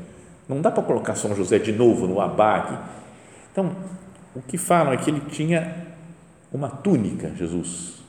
não 0.49 0.61
dá 0.61 0.71
para 0.71 0.83
colocar 0.83 1.15
São 1.15 1.35
José 1.35 1.59
de 1.59 1.73
novo 1.73 2.07
no 2.07 2.21
abaque. 2.21 2.77
Então, 3.51 3.75
o 4.35 4.43
que 4.43 4.59
falam 4.59 4.93
é 4.93 4.97
que 4.97 5.11
ele 5.11 5.21
tinha 5.31 5.75
uma 6.53 6.69
túnica, 6.69 7.33
Jesus. 7.37 8.03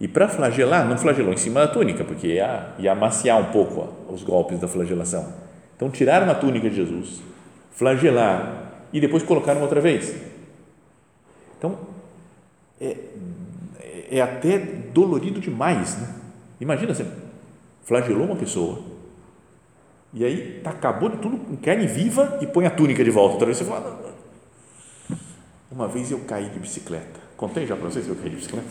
E 0.00 0.08
para 0.08 0.28
flagelar, 0.28 0.88
não 0.88 0.98
flagelou 0.98 1.32
em 1.32 1.36
cima 1.36 1.60
da 1.60 1.68
túnica, 1.68 2.04
porque 2.04 2.26
ia, 2.26 2.74
ia 2.78 2.92
amaciar 2.92 3.38
um 3.40 3.52
pouco 3.52 3.88
os 4.12 4.22
golpes 4.22 4.58
da 4.58 4.66
flagelação. 4.66 5.32
Então 5.76 5.90
tiraram 5.90 6.30
a 6.30 6.34
túnica 6.34 6.68
de 6.68 6.76
Jesus, 6.76 7.20
flagelaram 7.72 8.64
e 8.92 9.00
depois 9.00 9.22
colocaram 9.22 9.62
outra 9.62 9.80
vez. 9.80 10.14
Então, 11.58 11.78
é, 12.84 14.18
é 14.18 14.20
até 14.20 14.58
dolorido 14.58 15.40
demais. 15.40 15.96
Né? 15.98 16.08
Imagina 16.60 16.94
você 16.94 17.06
flagelou 17.84 18.26
uma 18.26 18.36
pessoa 18.36 18.94
e 20.14 20.24
aí 20.24 20.60
tá, 20.62 20.70
acabou 20.70 21.08
de 21.08 21.16
tudo 21.16 21.40
em 21.50 21.56
carne 21.56 21.88
viva 21.88 22.38
e 22.40 22.46
põe 22.46 22.66
a 22.66 22.70
túnica 22.70 23.02
de 23.02 23.10
volta. 23.10 23.34
Outra 23.34 23.52
você 23.52 23.64
fala. 23.64 24.14
Uma 25.70 25.88
vez 25.88 26.12
eu 26.12 26.20
caí 26.20 26.48
de 26.48 26.58
bicicleta. 26.60 27.20
Contei 27.36 27.66
já 27.66 27.74
para 27.74 27.90
vocês 27.90 28.04
que 28.04 28.12
eu 28.12 28.16
caí 28.16 28.30
de 28.30 28.36
bicicleta? 28.36 28.68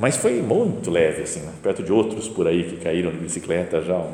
Mas 0.00 0.16
foi 0.16 0.42
muito 0.42 0.90
leve, 0.90 1.22
assim, 1.22 1.40
né? 1.42 1.52
perto 1.62 1.80
de 1.80 1.92
outros 1.92 2.28
por 2.28 2.48
aí 2.48 2.64
que 2.64 2.76
caíram 2.78 3.12
de 3.12 3.18
bicicleta 3.18 3.80
já, 3.82 3.96
um 3.96 4.12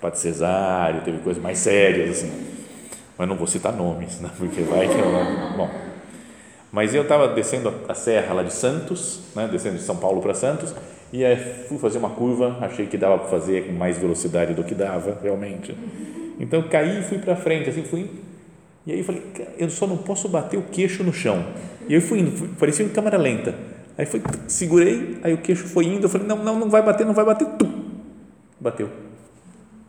padre 0.00 0.18
cesário, 0.18 1.02
teve 1.02 1.18
coisas 1.18 1.42
mais 1.42 1.58
sérias, 1.58 2.16
assim. 2.16 2.32
Mas 3.18 3.28
não 3.28 3.36
vou 3.36 3.46
citar 3.46 3.74
nomes, 3.74 4.18
né? 4.18 4.30
porque 4.38 4.62
vai 4.62 4.88
que 4.88 4.94
eu. 4.94 5.56
Bom. 5.58 5.85
Mas 6.72 6.94
eu 6.94 7.02
estava 7.02 7.28
descendo 7.28 7.72
a 7.88 7.94
serra 7.94 8.34
lá 8.34 8.42
de 8.42 8.52
Santos, 8.52 9.20
né? 9.34 9.48
descendo 9.50 9.76
de 9.76 9.82
São 9.82 9.96
Paulo 9.96 10.20
para 10.20 10.34
Santos, 10.34 10.74
e 11.12 11.24
aí 11.24 11.36
fui 11.68 11.78
fazer 11.78 11.98
uma 11.98 12.10
curva, 12.10 12.58
achei 12.60 12.86
que 12.86 12.98
dava 12.98 13.18
para 13.18 13.28
fazer 13.28 13.66
com 13.66 13.72
mais 13.72 13.96
velocidade 13.96 14.54
do 14.54 14.64
que 14.64 14.74
dava, 14.74 15.16
realmente. 15.22 15.76
Então 16.38 16.62
caí 16.62 17.00
e 17.00 17.02
fui 17.02 17.18
para 17.18 17.36
frente, 17.36 17.70
assim, 17.70 17.84
fui. 17.84 18.10
E 18.86 18.92
aí 18.92 19.02
falei, 19.02 19.22
eu 19.58 19.70
só 19.70 19.86
não 19.86 19.96
posso 19.96 20.28
bater 20.28 20.56
o 20.56 20.62
queixo 20.62 21.02
no 21.02 21.12
chão. 21.12 21.44
E 21.88 21.94
eu 21.94 22.00
fui 22.00 22.20
indo, 22.20 22.56
parecia 22.56 22.84
em 22.84 22.88
câmera 22.88 23.16
lenta. 23.16 23.54
Aí 23.96 24.04
foi, 24.04 24.22
segurei, 24.46 25.18
aí 25.22 25.32
o 25.32 25.38
queixo 25.38 25.66
foi 25.66 25.86
indo, 25.86 26.04
eu 26.04 26.08
falei, 26.08 26.26
não, 26.26 26.36
não, 26.36 26.58
não 26.58 26.68
vai 26.68 26.82
bater, 26.82 27.06
não 27.06 27.14
vai 27.14 27.24
bater, 27.24 27.46
tum, 27.56 27.84
bateu. 28.60 28.90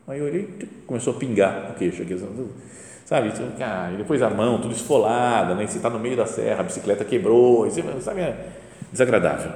Aí 0.07 0.19
eu 0.19 0.25
olhei, 0.25 0.48
começou 0.86 1.13
a 1.13 1.17
pingar 1.17 1.72
o 1.72 1.74
queixo 1.74 2.01
aqui, 2.01 2.17
sabe? 3.07 3.31
Ah, 3.61 3.89
e 3.93 3.95
depois 3.95 4.21
a 4.21 4.29
mão, 4.29 4.59
tudo 4.59 4.73
esfolada, 4.73 5.55
né? 5.55 5.65
Você 5.65 5.77
está 5.77 5.89
no 5.89 5.97
meio 5.97 6.17
da 6.17 6.25
serra, 6.25 6.59
a 6.59 6.63
bicicleta 6.63 7.05
quebrou, 7.05 7.65
sabe? 8.01 8.19
É 8.19 8.49
desagradável. 8.91 9.49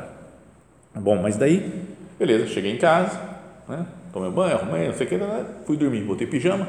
Bom, 0.96 1.22
mas 1.22 1.36
daí, 1.36 1.86
beleza, 2.18 2.48
cheguei 2.48 2.72
em 2.72 2.78
casa, 2.78 3.20
né? 3.68 3.86
tomei 4.14 4.32
banho, 4.32 4.56
arrumei, 4.56 4.88
não 4.88 4.94
sei 4.94 5.06
o 5.06 5.10
que, 5.10 5.18
né? 5.18 5.46
fui 5.66 5.76
dormir, 5.76 6.02
botei 6.04 6.28
pijama 6.28 6.66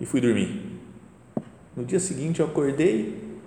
e 0.00 0.06
fui 0.06 0.20
dormir. 0.20 0.80
No 1.76 1.84
dia 1.84 1.98
seguinte 1.98 2.38
eu 2.38 2.46
acordei 2.46 3.40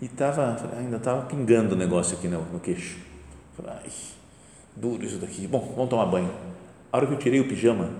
e 0.00 0.08
tava, 0.08 0.56
ainda 0.78 0.96
estava 0.96 1.26
pingando 1.26 1.74
o 1.74 1.78
negócio 1.78 2.16
aqui 2.16 2.28
no, 2.28 2.40
no 2.50 2.60
queixo. 2.60 2.96
Falei, 3.56 3.72
ai, 3.84 3.90
duro 4.74 5.04
isso 5.04 5.18
daqui. 5.18 5.46
Bom, 5.46 5.72
vamos 5.76 5.90
tomar 5.90 6.06
banho. 6.06 6.30
A 6.90 6.96
hora 6.96 7.06
que 7.06 7.12
eu 7.12 7.18
tirei 7.18 7.40
o 7.40 7.48
pijama, 7.48 7.90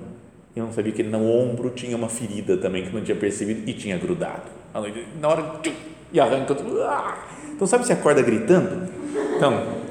eu 0.54 0.64
não 0.64 0.72
sabia 0.72 0.92
que 0.92 1.02
no 1.02 1.24
ombro 1.24 1.70
tinha 1.70 1.96
uma 1.96 2.08
ferida 2.08 2.56
também 2.56 2.84
que 2.84 2.94
não 2.94 3.02
tinha 3.02 3.16
percebido 3.16 3.68
e 3.68 3.72
tinha 3.72 3.96
grudado. 3.96 4.42
Na 5.20 5.28
hora, 5.28 5.60
tchum, 5.62 5.72
e 6.12 6.20
arranca 6.20 6.54
tudo. 6.54 6.82
Ah! 6.82 7.26
Então, 7.54 7.66
sabe 7.66 7.86
se 7.86 7.92
acorda 7.92 8.22
gritando? 8.22 8.88
Então, 9.36 9.82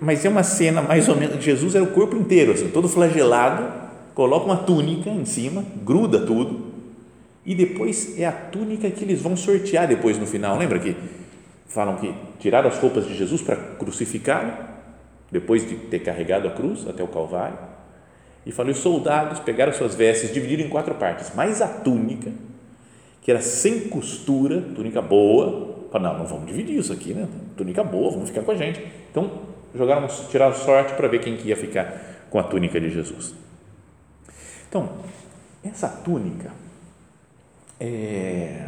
mas 0.00 0.24
é 0.24 0.28
uma 0.28 0.42
cena 0.42 0.80
mais 0.80 1.08
ou 1.08 1.16
menos. 1.16 1.42
Jesus 1.42 1.74
era 1.74 1.84
o 1.84 1.88
corpo 1.88 2.16
inteiro, 2.16 2.52
assim, 2.52 2.68
todo 2.68 2.88
flagelado, 2.88 3.72
coloca 4.14 4.46
uma 4.46 4.56
túnica 4.56 5.10
em 5.10 5.24
cima, 5.24 5.64
gruda 5.84 6.20
tudo, 6.20 6.68
e 7.44 7.54
depois 7.54 8.18
é 8.18 8.26
a 8.26 8.32
túnica 8.32 8.90
que 8.90 9.04
eles 9.04 9.20
vão 9.20 9.36
sortear 9.36 9.88
depois 9.88 10.18
no 10.18 10.26
final. 10.26 10.56
Lembra 10.56 10.78
que 10.78 10.96
falam 11.66 11.96
que 11.96 12.14
tiraram 12.38 12.68
as 12.68 12.78
roupas 12.78 13.06
de 13.06 13.16
Jesus 13.16 13.42
para 13.42 13.56
crucificá-lo, 13.56 14.52
depois 15.30 15.68
de 15.68 15.74
ter 15.74 16.00
carregado 16.00 16.46
a 16.46 16.50
cruz 16.50 16.86
até 16.88 17.02
o 17.02 17.08
Calvário, 17.08 17.58
e 18.48 18.52
falou: 18.52 18.72
os 18.72 18.78
soldados 18.78 19.38
pegaram 19.40 19.74
suas 19.74 19.94
vestes, 19.94 20.32
dividiram 20.32 20.64
em 20.64 20.70
quatro 20.70 20.94
partes, 20.94 21.34
mais 21.34 21.60
a 21.60 21.68
túnica, 21.68 22.32
que 23.20 23.30
era 23.30 23.42
sem 23.42 23.88
costura, 23.88 24.62
túnica 24.74 25.02
boa, 25.02 25.86
falaram: 25.92 26.14
não, 26.14 26.20
não 26.20 26.26
vamos 26.26 26.46
dividir 26.46 26.78
isso 26.78 26.92
aqui, 26.92 27.12
né? 27.12 27.28
Túnica 27.56 27.84
boa, 27.84 28.10
vamos 28.10 28.30
ficar 28.30 28.42
com 28.42 28.50
a 28.50 28.54
gente. 28.54 28.82
Então, 29.10 29.30
jogaram, 29.74 30.08
tiraram 30.30 30.54
sorte 30.54 30.94
para 30.94 31.06
ver 31.08 31.20
quem 31.20 31.36
que 31.36 31.48
ia 31.48 31.56
ficar 31.56 32.26
com 32.30 32.38
a 32.38 32.42
túnica 32.42 32.80
de 32.80 32.88
Jesus. 32.88 33.34
Então, 34.66 34.92
essa 35.62 35.88
túnica, 35.88 36.50
é, 37.78 38.66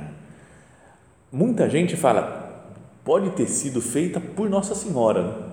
muita 1.32 1.70
gente 1.70 1.96
fala, 1.96 2.76
pode 3.02 3.30
ter 3.30 3.46
sido 3.46 3.80
feita 3.80 4.20
por 4.20 4.50
Nossa 4.50 4.74
Senhora. 4.74 5.49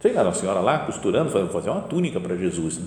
Sei 0.00 0.12
lá, 0.12 0.22
Nossa 0.22 0.40
Senhora 0.40 0.60
lá 0.60 0.78
costurando, 0.80 1.30
fazendo 1.30 1.50
fazer 1.50 1.70
uma 1.70 1.80
túnica 1.80 2.20
para 2.20 2.36
Jesus, 2.36 2.78
né? 2.78 2.86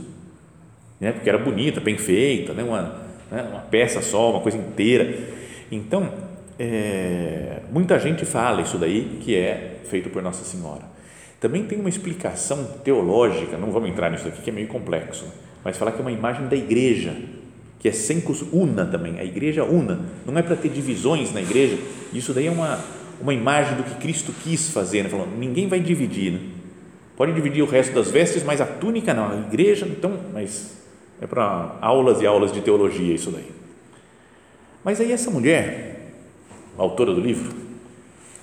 né? 1.00 1.12
porque 1.12 1.28
era 1.28 1.38
bonita, 1.38 1.82
bem 1.82 1.98
feita, 1.98 2.54
né? 2.54 2.64
uma, 2.64 2.82
né? 3.30 3.48
uma 3.52 3.60
peça 3.62 4.02
só, 4.02 4.32
uma 4.32 4.40
coisa 4.40 4.58
inteira. 4.58 5.18
Então, 5.70 6.10
é, 6.58 7.60
muita 7.70 8.00
gente 8.00 8.24
fala 8.24 8.62
isso 8.62 8.78
daí 8.78 9.20
que 9.22 9.36
é 9.36 9.80
feito 9.84 10.10
por 10.10 10.22
Nossa 10.22 10.46
Senhora. 10.46 10.84
Também 11.38 11.66
tem 11.66 11.80
uma 11.80 11.90
explicação 11.90 12.64
teológica, 12.84 13.58
não 13.58 13.72
vamos 13.72 13.90
entrar 13.90 14.10
nisso 14.10 14.28
aqui 14.28 14.42
que 14.42 14.50
é 14.50 14.54
meio 14.54 14.68
complexo, 14.68 15.26
mas 15.66 15.76
falar 15.76 15.92
que 15.92 15.98
é 15.98 16.02
uma 16.02 16.12
imagem 16.12 16.48
da 16.48 16.56
igreja, 16.56 17.14
que 17.80 17.90
é 17.90 17.92
sem 17.92 18.24
una 18.54 18.86
também, 18.86 19.20
a 19.20 19.26
igreja 19.26 19.66
una, 19.66 20.00
não 20.26 20.38
é 20.38 20.44
para 20.44 20.56
ter 20.56 20.70
divisões 20.70 21.34
na 21.34 21.42
igreja, 21.42 21.78
isso 22.14 22.32
daí 22.32 22.48
é 22.48 22.52
uma, 22.52 22.80
uma 23.20 23.34
imagem 23.34 23.76
do 23.76 23.84
que 23.84 23.96
Cristo 23.96 24.32
quis 24.44 24.70
fazer, 24.70 25.04
né? 25.04 25.10
falou, 25.10 25.28
ninguém 25.28 25.68
vai 25.68 25.80
dividir, 25.80 26.32
né? 26.32 26.40
Pode 27.22 27.34
dividir 27.34 27.62
o 27.62 27.68
resto 27.68 27.94
das 27.94 28.10
vestes, 28.10 28.42
mas 28.42 28.60
a 28.60 28.66
túnica 28.66 29.14
não, 29.14 29.32
a 29.32 29.36
igreja, 29.36 29.86
então, 29.88 30.18
mas 30.34 30.76
é 31.22 31.28
para 31.28 31.76
aulas 31.80 32.20
e 32.20 32.26
aulas 32.26 32.52
de 32.52 32.62
teologia 32.62 33.14
isso 33.14 33.30
daí. 33.30 33.52
Mas 34.84 35.00
aí 35.00 35.12
essa 35.12 35.30
mulher, 35.30 36.16
autora 36.76 37.14
do 37.14 37.22
livro, 37.22 37.56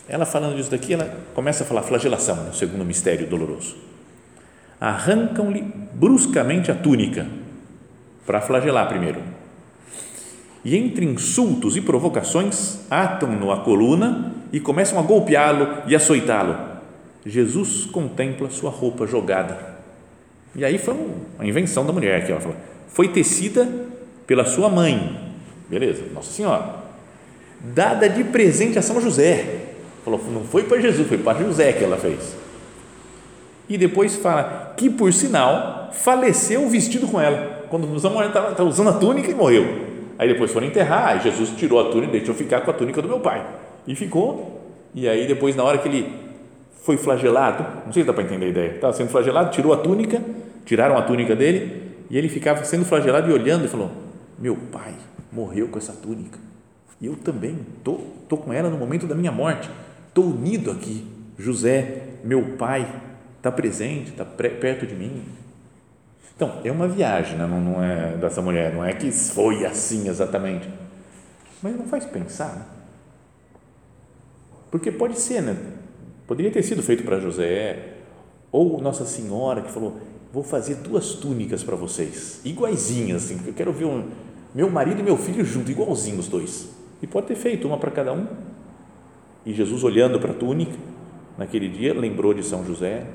ela 0.09 0.25
falando 0.25 0.55
disso 0.55 0.71
daqui, 0.71 0.95
ela 0.95 1.13
começa 1.35 1.65
a 1.65 1.67
falar 1.67 1.83
flagelação, 1.83 2.37
no 2.37 2.55
segundo 2.55 2.85
mistério 2.85 3.27
doloroso. 3.27 3.75
Arrancam-lhe 4.81 5.63
bruscamente 5.93 6.71
a 6.71 6.75
túnica, 6.77 7.27
para 8.25 8.41
flagelar 8.41 8.87
primeiro. 8.87 9.21
E 10.65 10.77
entre 10.77 11.05
insultos 11.05 11.77
e 11.77 11.81
provocações, 11.81 12.79
atam-no 12.89 13.51
à 13.51 13.57
coluna 13.57 14.35
e 14.53 14.61
começam 14.61 15.01
a 15.01 15.03
golpeá-lo 15.03 15.83
e 15.89 15.97
açoitá-lo. 15.97 16.78
Jesus 17.29 17.87
contempla 17.87 18.51
sua 18.51 18.71
roupa 18.71 19.07
jogada. 19.07 19.77
E 20.55 20.65
aí 20.65 20.79
foi 20.79 20.95
uma 20.95 21.47
invenção 21.47 21.85
da 21.87 21.93
mulher 21.93 22.25
que 22.25 22.33
ela 22.33 22.41
falou. 22.41 22.57
Foi 22.89 23.09
tecida 23.09 23.69
pela 24.27 24.45
sua 24.45 24.69
mãe. 24.69 25.35
Beleza, 25.69 26.05
Nossa 26.13 26.33
Senhora. 26.33 26.77
Dada 27.61 28.09
de 28.09 28.25
presente 28.25 28.79
a 28.79 28.83
São 28.83 29.01
José 29.01 29.69
Falou, 30.09 30.21
não 30.33 30.45
foi 30.45 30.63
para 30.63 30.81
Jesus, 30.81 31.07
foi 31.07 31.19
para 31.19 31.39
José 31.43 31.71
que 31.73 31.85
ela 31.85 31.99
fez. 31.99 32.35
E 33.69 33.77
depois 33.77 34.17
fala 34.17 34.73
que, 34.75 34.89
por 34.89 35.13
sinal, 35.13 35.91
faleceu 35.93 36.67
vestido 36.69 37.07
com 37.07 37.21
ela. 37.21 37.67
Quando 37.69 37.85
a 37.85 38.11
mulher 38.11 38.29
estava 38.29 38.65
usando 38.65 38.89
a 38.89 38.95
túnica 38.95 39.31
e 39.31 39.35
morreu. 39.35 39.67
Aí 40.19 40.27
depois 40.27 40.51
foram 40.51 40.67
enterrar, 40.67 41.09
aí 41.09 41.21
Jesus 41.21 41.51
tirou 41.51 41.79
a 41.79 41.91
túnica 41.91 42.17
e 42.17 42.21
deixou 42.21 42.35
ficar 42.35 42.63
com 42.63 42.71
a 42.71 42.75
túnica 42.75 43.03
do 43.03 43.09
meu 43.09 43.21
pai. 43.21 43.45
E 43.87 43.95
ficou. 43.95 44.63
E 44.95 45.07
aí 45.07 45.27
depois, 45.27 45.55
na 45.55 45.63
hora 45.63 45.77
que 45.77 45.87
ele 45.87 46.11
foi 46.89 46.97
flagelado, 46.97 47.85
não 47.85 47.93
sei 47.93 48.03
se 48.03 48.07
dá 48.07 48.15
para 48.15 48.25
entender 48.25 48.47
a 48.47 48.49
ideia, 48.49 48.75
estava 48.77 48.95
sendo 48.95 49.11
flagelado, 49.11 49.51
tirou 49.51 49.75
a 49.75 49.77
túnica, 49.77 50.23
tiraram 50.65 50.97
a 50.97 51.03
túnica 51.03 51.37
dele, 51.37 51.93
e 52.09 52.17
ele 52.17 52.31
ficava 52.31 52.65
sendo 52.65 52.87
flagelado 52.87 53.31
e 53.31 53.33
olhando 53.35 53.67
e 53.67 53.69
falou: 53.69 53.91
Meu 54.39 54.57
pai 54.73 54.95
morreu 55.31 55.69
com 55.69 55.77
essa 55.77 55.93
túnica. 55.93 56.39
E 56.99 57.05
eu 57.05 57.15
também 57.15 57.59
tô, 57.85 58.01
tô 58.27 58.39
com 58.39 58.55
ela 58.55 58.71
no 58.71 58.79
momento 58.79 59.07
da 59.07 59.15
minha 59.15 59.31
morte 59.31 59.69
estou 60.09 60.25
unido 60.25 60.71
aqui. 60.71 61.07
José, 61.39 62.05
meu 62.25 62.57
pai, 62.57 62.91
está 63.37 63.53
presente, 63.53 64.13
está 64.13 64.25
perto 64.25 64.87
de 64.87 64.95
mim. 64.95 65.23
Então, 66.35 66.59
é 66.65 66.73
uma 66.73 66.89
viagem, 66.89 67.37
né? 67.37 67.47
não, 67.47 67.61
não 67.61 67.85
é 67.85 68.17
dessa 68.17 68.41
mulher, 68.41 68.73
não 68.73 68.83
é 68.83 68.95
que 68.95 69.13
foi 69.13 69.67
assim 69.67 70.09
exatamente. 70.09 70.67
Mas 71.63 71.77
não 71.77 71.85
faz 71.85 72.07
pensar. 72.07 72.49
Né? 72.49 72.65
Porque 74.71 74.91
pode 74.91 75.21
ser, 75.21 75.43
né? 75.43 75.78
Poderia 76.29 76.53
ter 76.53 76.63
sido 76.63 76.81
feito 76.81 77.03
para 77.03 77.19
José, 77.19 77.95
ou 78.53 78.81
Nossa 78.81 79.05
Senhora 79.05 79.63
que 79.63 79.73
falou: 79.73 79.99
vou 80.33 80.45
fazer 80.45 80.77
duas 80.77 81.15
túnicas 81.15 81.65
para 81.65 81.75
vocês, 81.75 82.41
iguaizinhas, 82.45 83.25
assim, 83.25 83.37
porque 83.37 83.51
eu 83.51 83.55
quero 83.55 83.73
ver 83.73 83.87
um, 83.87 84.09
meu 84.55 84.71
marido 84.71 85.01
e 85.01 85.03
meu 85.03 85.17
filho 85.17 85.45
junto, 85.45 85.71
igualzinhos 85.73 86.27
os 86.27 86.29
dois. 86.29 86.69
E 87.03 87.07
pode 87.07 87.27
ter 87.27 87.35
feito 87.35 87.67
uma 87.67 87.79
para 87.79 87.91
cada 87.91 88.13
um 88.13 88.27
e 89.49 89.55
Jesus, 89.55 89.83
olhando 89.83 90.21
para 90.21 90.33
a 90.33 90.35
túnica, 90.35 90.77
naquele 91.39 91.71
dia, 91.71 91.95
lembrou 91.95 92.35
de 92.35 92.43
São 92.43 92.67
José, 92.67 93.07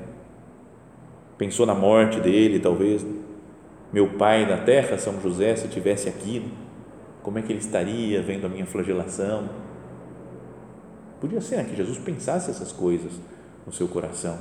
pensou 1.38 1.64
na 1.64 1.76
morte 1.76 2.18
dele, 2.18 2.58
talvez. 2.58 3.06
Meu 3.92 4.08
pai 4.14 4.44
na 4.44 4.56
terra, 4.56 4.98
São 4.98 5.20
José, 5.20 5.54
se 5.54 5.68
tivesse 5.68 6.08
aqui, 6.08 6.44
como 7.22 7.38
é 7.38 7.42
que 7.42 7.52
ele 7.52 7.60
estaria 7.60 8.20
vendo 8.20 8.46
a 8.46 8.48
minha 8.48 8.66
flagelação? 8.66 9.48
Podia 11.24 11.40
ser 11.40 11.56
né, 11.56 11.64
que 11.64 11.74
Jesus 11.74 11.96
pensasse 11.96 12.50
essas 12.50 12.70
coisas 12.70 13.10
no 13.64 13.72
seu 13.72 13.88
coração. 13.88 14.38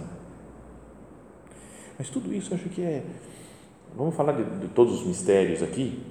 Mas 1.97 2.09
tudo 2.09 2.33
isso 2.33 2.53
acho 2.53 2.67
que 2.67 2.81
é. 2.81 3.05
Vamos 3.95 4.13
falar 4.13 4.33
de, 4.33 4.43
de 4.59 4.67
todos 4.67 4.99
os 4.99 5.07
mistérios 5.07 5.63
aqui, 5.63 6.03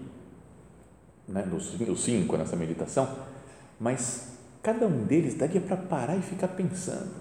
né, 1.29 1.43
dos, 1.43 1.73
dos 1.73 2.02
cinco 2.02 2.38
nessa 2.38 2.57
meditação, 2.57 3.07
mas 3.79 4.38
cada 4.62 4.87
um 4.87 5.05
deles 5.05 5.35
daria 5.35 5.61
para 5.61 5.76
parar 5.76 6.17
e 6.17 6.23
ficar 6.23 6.49
pensando. 6.49 7.17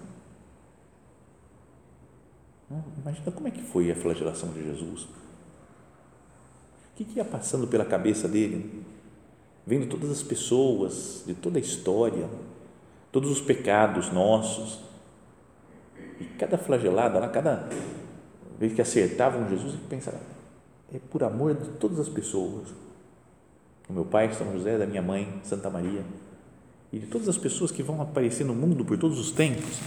Imagina 3.02 3.32
como 3.32 3.48
é 3.48 3.50
que 3.50 3.62
foi 3.62 3.90
a 3.90 3.94
flagelação 3.94 4.48
de 4.48 4.64
Jesus. 4.64 5.02
O 5.02 5.08
que, 6.96 7.04
que 7.04 7.18
ia 7.18 7.24
passando 7.26 7.66
pela 7.66 7.84
cabeça 7.84 8.26
dele? 8.26 8.82
Vendo 9.66 9.90
todas 9.90 10.10
as 10.10 10.22
pessoas, 10.22 11.22
de 11.26 11.34
toda 11.34 11.58
a 11.58 11.60
história, 11.60 12.30
todos 13.12 13.30
os 13.30 13.40
pecados 13.40 14.10
nossos. 14.10 14.80
E 16.18 16.24
cada 16.38 16.58
flagelada, 16.58 17.28
cada 17.28 17.68
vez 18.58 18.72
que 18.72 18.80
acertavam 18.80 19.48
Jesus, 19.48 19.74
ele 19.74 19.84
pensava, 19.88 20.18
é 20.92 20.98
por 20.98 21.22
amor 21.22 21.54
de 21.54 21.68
todas 21.78 22.00
as 22.00 22.08
pessoas. 22.08 22.68
O 23.88 23.92
meu 23.92 24.04
pai, 24.04 24.32
São 24.32 24.50
José, 24.52 24.78
da 24.78 24.86
minha 24.86 25.02
mãe, 25.02 25.40
Santa 25.44 25.68
Maria, 25.68 26.02
e 26.92 26.98
de 26.98 27.06
todas 27.06 27.28
as 27.28 27.36
pessoas 27.36 27.70
que 27.70 27.82
vão 27.82 28.00
aparecer 28.00 28.44
no 28.44 28.54
mundo 28.54 28.84
por 28.84 28.98
todos 28.98 29.18
os 29.18 29.30
tempos. 29.30 29.80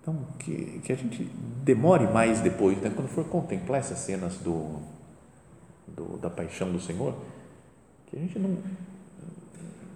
Então, 0.00 0.18
que, 0.38 0.80
que 0.84 0.92
a 0.92 0.96
gente 0.96 1.24
demore 1.64 2.06
mais 2.06 2.40
depois, 2.40 2.76
né? 2.78 2.92
quando 2.94 3.08
for 3.08 3.24
contemplar 3.24 3.80
essas 3.80 3.98
cenas 3.98 4.36
do, 4.36 4.78
do, 5.88 6.18
da 6.18 6.28
paixão 6.28 6.70
do 6.70 6.78
Senhor, 6.78 7.14
que 8.14 8.18
a 8.18 8.22
gente 8.22 8.38
não, 8.38 8.56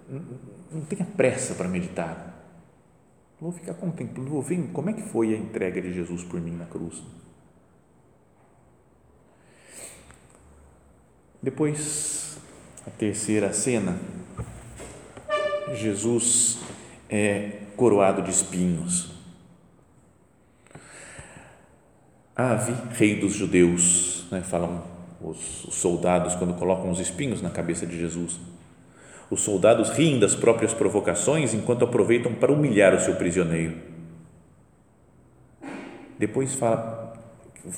não, 0.08 0.24
não 0.72 0.80
tenha 0.82 1.04
pressa 1.04 1.54
para 1.54 1.68
meditar. 1.68 2.34
Vou 3.40 3.52
ficar 3.52 3.74
contemplando, 3.74 4.30
vou 4.30 4.42
ver 4.42 4.60
como 4.72 4.90
é 4.90 4.92
que 4.92 5.02
foi 5.02 5.32
a 5.32 5.38
entrega 5.38 5.80
de 5.80 5.94
Jesus 5.94 6.24
por 6.24 6.40
mim 6.40 6.56
na 6.56 6.66
cruz. 6.66 7.00
Depois, 11.40 12.38
a 12.84 12.90
terceira 12.90 13.52
cena, 13.52 13.96
Jesus 15.74 16.58
é 17.08 17.62
coroado 17.76 18.22
de 18.22 18.30
espinhos. 18.30 19.12
Ave, 22.34 22.72
rei 22.94 23.20
dos 23.20 23.34
judeus, 23.34 24.26
né, 24.32 24.42
falam 24.42 24.97
os, 25.20 25.64
os 25.64 25.74
soldados 25.74 26.34
quando 26.34 26.54
colocam 26.54 26.90
os 26.90 27.00
espinhos 27.00 27.42
na 27.42 27.50
cabeça 27.50 27.86
de 27.86 27.98
Jesus. 27.98 28.38
Os 29.30 29.40
soldados 29.40 29.90
riem 29.90 30.18
das 30.18 30.34
próprias 30.34 30.72
provocações 30.72 31.52
enquanto 31.52 31.84
aproveitam 31.84 32.34
para 32.34 32.52
humilhar 32.52 32.94
o 32.94 33.00
seu 33.00 33.14
prisioneiro. 33.16 33.76
Depois 36.18 36.54
fala, 36.54 37.14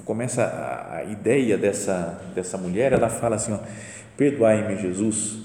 começa 0.04 0.44
a, 0.92 1.04
ideia 1.04 1.59
dessa, 1.59 2.23
dessa 2.35 2.56
mulher, 2.56 2.92
ela 2.92 3.09
fala 3.09 3.37
assim: 3.37 3.59
Perdoai-me, 4.16 4.76
Jesus, 4.76 5.38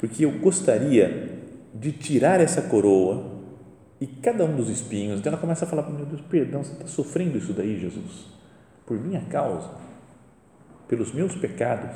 porque 0.00 0.24
eu 0.24 0.32
gostaria 0.32 1.38
de 1.72 1.92
tirar 1.92 2.40
essa 2.40 2.62
coroa 2.62 3.24
e 4.00 4.06
cada 4.06 4.44
um 4.44 4.56
dos 4.56 4.68
espinhos. 4.68 5.20
Então 5.20 5.32
ela 5.32 5.40
começa 5.40 5.64
a 5.64 5.68
falar: 5.68 5.88
Meu 5.88 6.04
Deus, 6.04 6.20
perdão, 6.22 6.62
você 6.62 6.72
está 6.72 6.86
sofrendo 6.86 7.38
isso 7.38 7.52
daí, 7.52 7.78
Jesus 7.80 8.32
por 8.86 9.00
minha 9.00 9.20
causa, 9.22 9.70
pelos 10.92 11.10
meus 11.10 11.34
pecados. 11.34 11.88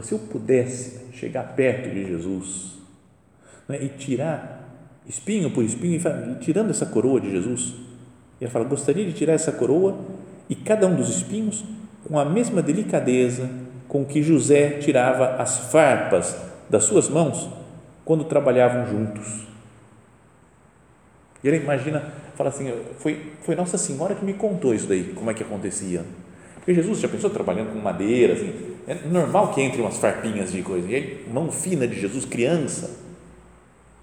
Se 0.00 0.12
eu 0.14 0.18
pudesse 0.18 1.12
chegar 1.12 1.54
perto 1.54 1.90
de 1.90 2.06
Jesus 2.06 2.78
né, 3.68 3.78
e 3.84 3.90
tirar 3.90 4.70
espinho 5.06 5.50
por 5.50 5.62
espinho, 5.62 6.00
e 6.00 6.34
tirando 6.36 6.70
essa 6.70 6.86
coroa 6.86 7.20
de 7.20 7.30
Jesus, 7.30 7.74
ele 8.40 8.50
fala: 8.50 8.64
gostaria 8.64 9.04
de 9.04 9.12
tirar 9.12 9.34
essa 9.34 9.52
coroa 9.52 9.98
e 10.48 10.54
cada 10.54 10.86
um 10.86 10.94
dos 10.94 11.10
espinhos 11.10 11.62
com 12.08 12.18
a 12.18 12.24
mesma 12.24 12.62
delicadeza 12.62 13.50
com 13.86 14.02
que 14.02 14.22
José 14.22 14.78
tirava 14.78 15.36
as 15.36 15.70
farpas 15.70 16.34
das 16.70 16.84
suas 16.84 17.10
mãos 17.10 17.50
quando 18.02 18.24
trabalhavam 18.24 18.86
juntos. 18.86 19.46
E 21.44 21.48
ele 21.48 21.58
imagina, 21.58 22.00
fala 22.34 22.48
assim, 22.48 22.72
foi, 22.96 23.32
foi 23.42 23.54
Nossa 23.54 23.76
Senhora 23.76 24.14
que 24.14 24.24
me 24.24 24.32
contou 24.32 24.74
isso 24.74 24.86
daí, 24.86 25.12
como 25.12 25.30
é 25.30 25.34
que 25.34 25.42
acontecia. 25.42 26.02
Porque 26.62 26.74
Jesus 26.74 27.00
já 27.00 27.08
pensou 27.08 27.28
trabalhando 27.28 27.72
com 27.72 27.78
madeira, 27.80 28.34
assim, 28.34 28.52
é 28.86 28.94
normal 29.06 29.52
que 29.52 29.60
entre 29.60 29.80
umas 29.80 29.96
farpinhas 29.96 30.52
de 30.52 30.62
coisa. 30.62 30.88
E 30.88 31.26
mão 31.32 31.50
fina 31.50 31.86
de 31.86 32.00
Jesus, 32.00 32.24
criança, 32.24 32.98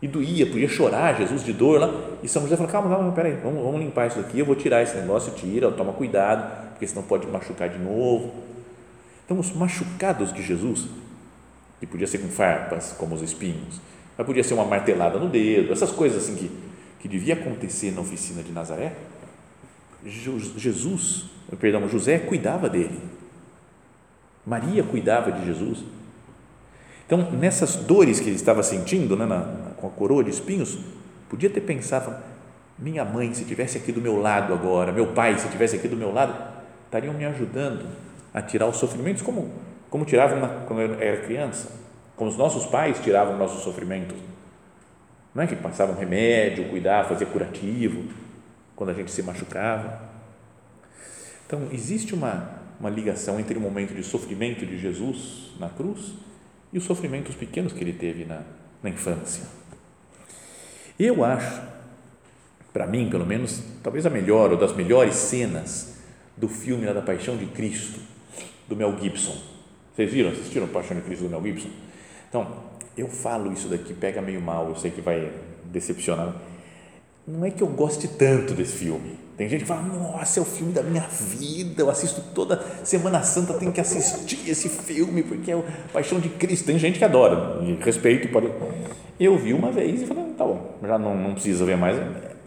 e 0.01 0.07
doía, 0.07 0.45
podia 0.45 0.67
chorar 0.67 1.17
Jesus 1.17 1.43
de 1.43 1.53
dor 1.53 1.79
lá. 1.79 1.93
E 2.21 2.27
São 2.27 2.41
José 2.43 2.55
falou: 2.55 2.71
calma, 2.71 2.89
calma, 2.89 3.11
peraí, 3.11 3.33
vamos, 3.43 3.63
vamos 3.63 3.79
limpar 3.79 4.07
isso 4.07 4.19
aqui, 4.19 4.39
eu 4.39 4.45
vou 4.45 4.55
tirar 4.55 4.83
esse 4.83 4.95
negócio, 4.97 5.33
tira, 5.33 5.71
toma 5.71 5.93
cuidado, 5.93 6.69
porque 6.71 6.85
senão 6.85 7.03
pode 7.03 7.27
machucar 7.27 7.69
de 7.69 7.79
novo. 7.79 8.31
Então, 9.25 9.39
os 9.39 9.53
machucados 9.53 10.33
de 10.33 10.41
Jesus, 10.41 10.87
que 11.79 11.85
podia 11.85 12.07
ser 12.07 12.17
com 12.17 12.27
farpas, 12.27 12.93
como 12.97 13.15
os 13.15 13.21
espinhos, 13.21 13.79
mas 14.17 14.25
podia 14.25 14.43
ser 14.43 14.53
uma 14.53 14.65
martelada 14.65 15.17
no 15.17 15.29
dedo, 15.29 15.71
essas 15.71 15.91
coisas 15.91 16.23
assim 16.23 16.35
que 16.35 16.69
que 16.99 17.07
devia 17.07 17.33
acontecer 17.33 17.91
na 17.91 18.01
oficina 18.01 18.43
de 18.43 18.51
Nazaré, 18.51 18.93
Jesus, 20.05 21.25
perdão, 21.59 21.87
José 21.89 22.19
cuidava 22.19 22.69
dele. 22.69 22.99
Maria 24.45 24.83
cuidava 24.83 25.31
de 25.31 25.45
Jesus. 25.45 25.83
Então, 27.05 27.31
nessas 27.31 27.75
dores 27.75 28.19
que 28.19 28.27
ele 28.27 28.35
estava 28.35 28.63
sentindo, 28.63 29.17
né, 29.17 29.25
na, 29.25 29.41
com 29.77 29.87
a 29.87 29.89
coroa 29.89 30.23
de 30.23 30.29
espinhos, 30.29 30.77
podia 31.29 31.49
ter 31.49 31.61
pensado: 31.61 32.15
minha 32.77 33.03
mãe, 33.03 33.33
se 33.33 33.41
estivesse 33.41 33.77
aqui 33.77 33.91
do 33.91 33.99
meu 33.99 34.21
lado 34.21 34.53
agora, 34.53 34.91
meu 34.91 35.07
pai, 35.07 35.37
se 35.37 35.45
estivesse 35.45 35.75
aqui 35.75 35.87
do 35.87 35.97
meu 35.97 36.13
lado, 36.13 36.35
estariam 36.85 37.13
me 37.13 37.25
ajudando 37.25 37.85
a 38.33 38.41
tirar 38.41 38.67
os 38.67 38.77
sofrimentos, 38.77 39.21
como, 39.21 39.51
como 39.89 40.05
tiravam 40.05 40.39
na, 40.39 40.47
quando 40.47 40.81
eu 40.81 41.01
era 41.01 41.17
criança, 41.17 41.71
como 42.15 42.29
os 42.29 42.37
nossos 42.37 42.65
pais 42.65 42.99
tiravam 42.99 43.37
nossos 43.37 43.63
sofrimentos 43.63 44.17
não 45.33 45.43
é 45.43 45.47
que 45.47 45.55
passavam 45.55 45.95
remédio, 45.95 46.69
cuidar, 46.69 47.07
fazer 47.07 47.25
curativo 47.27 48.03
quando 48.79 48.91
a 48.91 48.93
gente 48.93 49.11
se 49.11 49.21
machucava. 49.21 49.99
Então, 51.45 51.67
existe 51.69 52.15
uma, 52.15 52.61
uma 52.79 52.89
ligação 52.89 53.37
entre 53.37 53.57
o 53.57 53.61
momento 53.61 53.93
de 53.93 54.01
sofrimento 54.01 54.65
de 54.65 54.79
Jesus 54.79 55.51
na 55.59 55.67
cruz 55.67 56.13
e 56.71 56.77
os 56.77 56.85
sofrimentos 56.85 57.35
pequenos 57.35 57.73
que 57.73 57.83
ele 57.83 57.91
teve 57.91 58.23
na, 58.23 58.41
na 58.81 58.89
infância. 58.89 59.43
Eu 60.97 61.25
acho, 61.25 61.61
para 62.71 62.87
mim 62.87 63.09
pelo 63.09 63.25
menos, 63.25 63.61
talvez 63.83 64.05
a 64.05 64.09
melhor 64.09 64.49
ou 64.51 64.57
das 64.57 64.73
melhores 64.73 65.15
cenas 65.15 65.97
do 66.37 66.47
filme 66.47 66.85
da 66.85 67.01
Paixão 67.01 67.35
de 67.35 67.47
Cristo, 67.47 67.99
do 68.69 68.77
Mel 68.77 68.97
Gibson. 68.97 69.37
Vocês 69.93 70.09
viram, 70.09 70.29
assistiram 70.29 70.69
Paixão 70.69 70.95
de 70.95 71.03
Cristo 71.03 71.23
do 71.23 71.29
Mel 71.29 71.43
Gibson? 71.43 71.69
Então, 72.29 72.63
eu 72.95 73.09
falo 73.09 73.51
isso 73.51 73.67
daqui, 73.67 73.93
pega 73.93 74.21
meio 74.21 74.39
mal, 74.39 74.69
eu 74.69 74.75
sei 74.77 74.89
que 74.89 75.01
vai 75.01 75.33
decepcionar. 75.65 76.33
Não 77.27 77.45
é 77.45 77.51
que 77.51 77.61
eu 77.61 77.67
goste 77.67 78.07
tanto 78.07 78.53
desse 78.53 78.73
filme. 78.73 79.19
Tem 79.39 79.47
gente 79.47 79.61
que 79.61 79.67
fala, 79.67 79.83
nossa, 79.83 80.37
é 80.37 80.43
o 80.43 80.45
filme 80.45 80.73
da 80.73 80.83
minha 80.83 81.07
vida, 81.07 81.81
eu 81.81 81.89
assisto 81.89 82.21
toda 82.35 82.61
Semana 82.83 83.23
Santa, 83.23 83.53
tenho 83.53 83.71
que 83.71 83.79
assistir 83.79 84.37
esse 84.49 84.67
filme, 84.67 85.23
porque 85.23 85.49
é 85.49 85.55
o 85.55 85.63
Paixão 85.93 86.19
de 86.19 86.27
Cristo. 86.27 86.65
Tem 86.65 86.77
gente 86.77 86.99
que 86.99 87.05
adora, 87.05 87.61
respeito, 87.79 88.27
pode. 88.27 88.49
Eu 89.17 89.37
vi 89.37 89.53
uma 89.53 89.71
vez 89.71 90.01
e 90.01 90.05
falei, 90.05 90.25
tá 90.37 90.43
bom, 90.43 90.77
já 90.85 90.99
não, 90.99 91.15
não 91.15 91.33
precisa 91.35 91.63
ver 91.63 91.77
mais. 91.77 91.97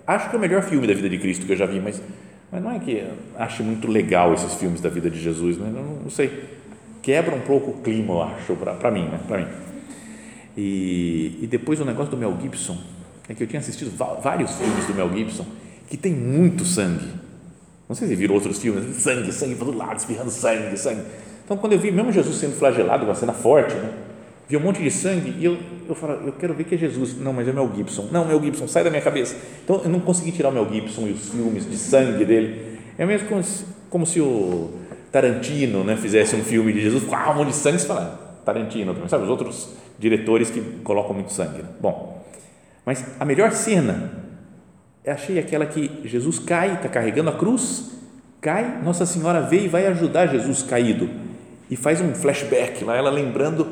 Acho 0.07 0.29
que 0.29 0.37
é 0.37 0.39
o 0.39 0.41
melhor 0.43 0.63
filme 0.65 0.87
da 0.87 0.93
vida 0.93 1.09
de 1.09 1.19
Cristo 1.19 1.47
que 1.47 1.53
eu 1.53 1.57
já 1.57 1.65
vi, 1.65 1.81
mas, 1.81 2.03
mas 2.51 2.63
não 2.63 2.71
é 2.71 2.79
que 2.79 3.03
acho 3.39 3.65
muito 3.65 3.89
legal 3.89 4.35
esses 4.35 4.53
filmes 4.57 4.83
da 4.83 4.91
vida 4.91 5.09
de 5.09 5.19
Jesus, 5.19 5.57
né? 5.57 5.71
não, 5.75 6.03
não 6.03 6.11
sei. 6.11 6.45
Quebra 7.01 7.35
um 7.35 7.41
pouco 7.41 7.71
o 7.71 7.83
clima, 7.83 8.13
eu 8.13 8.23
acho, 8.23 8.55
para 8.55 8.91
mim, 8.91 9.05
né? 9.05 9.19
Para 9.27 9.39
mim. 9.39 9.47
E, 10.55 11.39
e 11.41 11.47
depois 11.47 11.81
o 11.81 11.87
negócio 11.87 12.11
do 12.11 12.19
Mel 12.19 12.37
Gibson, 12.39 12.77
é 13.33 13.35
que 13.35 13.43
eu 13.43 13.47
tinha 13.47 13.61
assistido 13.61 13.91
vários 14.23 14.53
filmes 14.53 14.87
do 14.87 14.95
Mel 14.95 15.11
Gibson 15.13 15.47
que 15.89 15.97
tem 15.97 16.15
muito 16.15 16.65
sangue. 16.65 17.09
Não 17.89 17.97
sei 17.97 18.09
se 18.09 18.15
viram 18.15 18.35
outros 18.35 18.59
filmes, 18.59 18.97
sangue, 18.97 19.33
sangue 19.33 19.55
para 19.55 19.67
todo 19.67 19.77
lado, 19.77 19.99
espirrando 19.99 20.31
sangue, 20.31 20.77
sangue. 20.77 21.03
Então, 21.45 21.57
quando 21.57 21.75
eu 21.75 21.79
vi 21.79 21.91
mesmo 21.91 22.13
Jesus 22.13 22.37
sendo 22.37 22.55
flagelado, 22.55 23.05
uma 23.05 23.15
cena 23.15 23.33
forte, 23.33 23.75
né? 23.75 23.93
vi 24.49 24.57
um 24.57 24.61
monte 24.61 24.83
de 24.83 24.91
sangue 24.91 25.35
e 25.39 25.45
eu, 25.45 25.59
eu 25.89 25.95
falo, 25.95 26.27
eu 26.27 26.33
quero 26.33 26.55
ver 26.55 26.65
que 26.65 26.75
é 26.75 26.79
Jesus. 26.79 27.19
Não, 27.19 27.33
mas 27.33 27.49
é 27.49 27.53
Mel 27.53 27.71
Gibson. 27.75 28.09
Não, 28.11 28.25
Mel 28.25 28.43
Gibson, 28.43 28.69
sai 28.69 28.85
da 28.85 28.91
minha 28.91 29.03
cabeça. 29.03 29.37
Então, 29.65 29.83
eu 29.85 29.91
não 29.91 30.01
consegui 30.01 30.33
tirar 30.33 30.51
o 30.51 30.53
Mel 30.53 30.69
Gibson 30.71 31.09
e 31.09 31.13
os 31.13 31.31
filmes 31.31 31.69
de 31.69 31.77
sangue 31.77 32.25
dele. 32.25 32.79
É 32.97 33.05
mesmo 33.05 33.29
como 33.29 33.43
se, 33.43 33.65
como 33.91 34.07
se 34.07 34.21
o 34.21 34.71
Tarantino 35.11 35.85
né, 35.85 35.97
fizesse 35.97 36.37
um 36.37 36.43
filme 36.43 36.73
de 36.73 36.81
Jesus, 36.81 37.05
ah, 37.13 37.31
um 37.31 37.37
monte 37.37 37.49
de 37.49 37.57
sangue, 37.57 37.79
você 37.79 37.87
fala, 37.87 38.41
Tarantino, 38.45 38.95
sabe? 39.09 39.25
Os 39.25 39.31
outros 39.31 39.69
diretores 39.99 40.51
que 40.51 40.61
colocam 40.83 41.15
muito 41.15 41.33
sangue. 41.33 41.63
Né? 41.63 41.69
Bom, 41.81 42.22
mas 42.85 43.05
a 43.19 43.25
melhor 43.25 43.53
cena, 43.53 44.11
eu 45.05 45.13
achei 45.13 45.39
aquela 45.39 45.67
que 45.67 46.01
Jesus 46.05 46.39
cai, 46.39 46.75
está 46.75 46.89
carregando 46.89 47.31
a 47.31 47.33
cruz, 47.33 47.93
cai, 48.41 48.81
Nossa 48.83 49.07
Senhora 49.07 49.41
vê 49.41 49.65
e 49.65 49.69
vai 49.69 49.87
ajudar 49.87 50.27
Jesus 50.27 50.63
caído 50.63 51.09
e 51.71 51.77
faz 51.77 52.01
um 52.01 52.15
flashback 52.15 52.85
lá, 52.85 52.97
ela 52.97 53.11
lembrando 53.11 53.67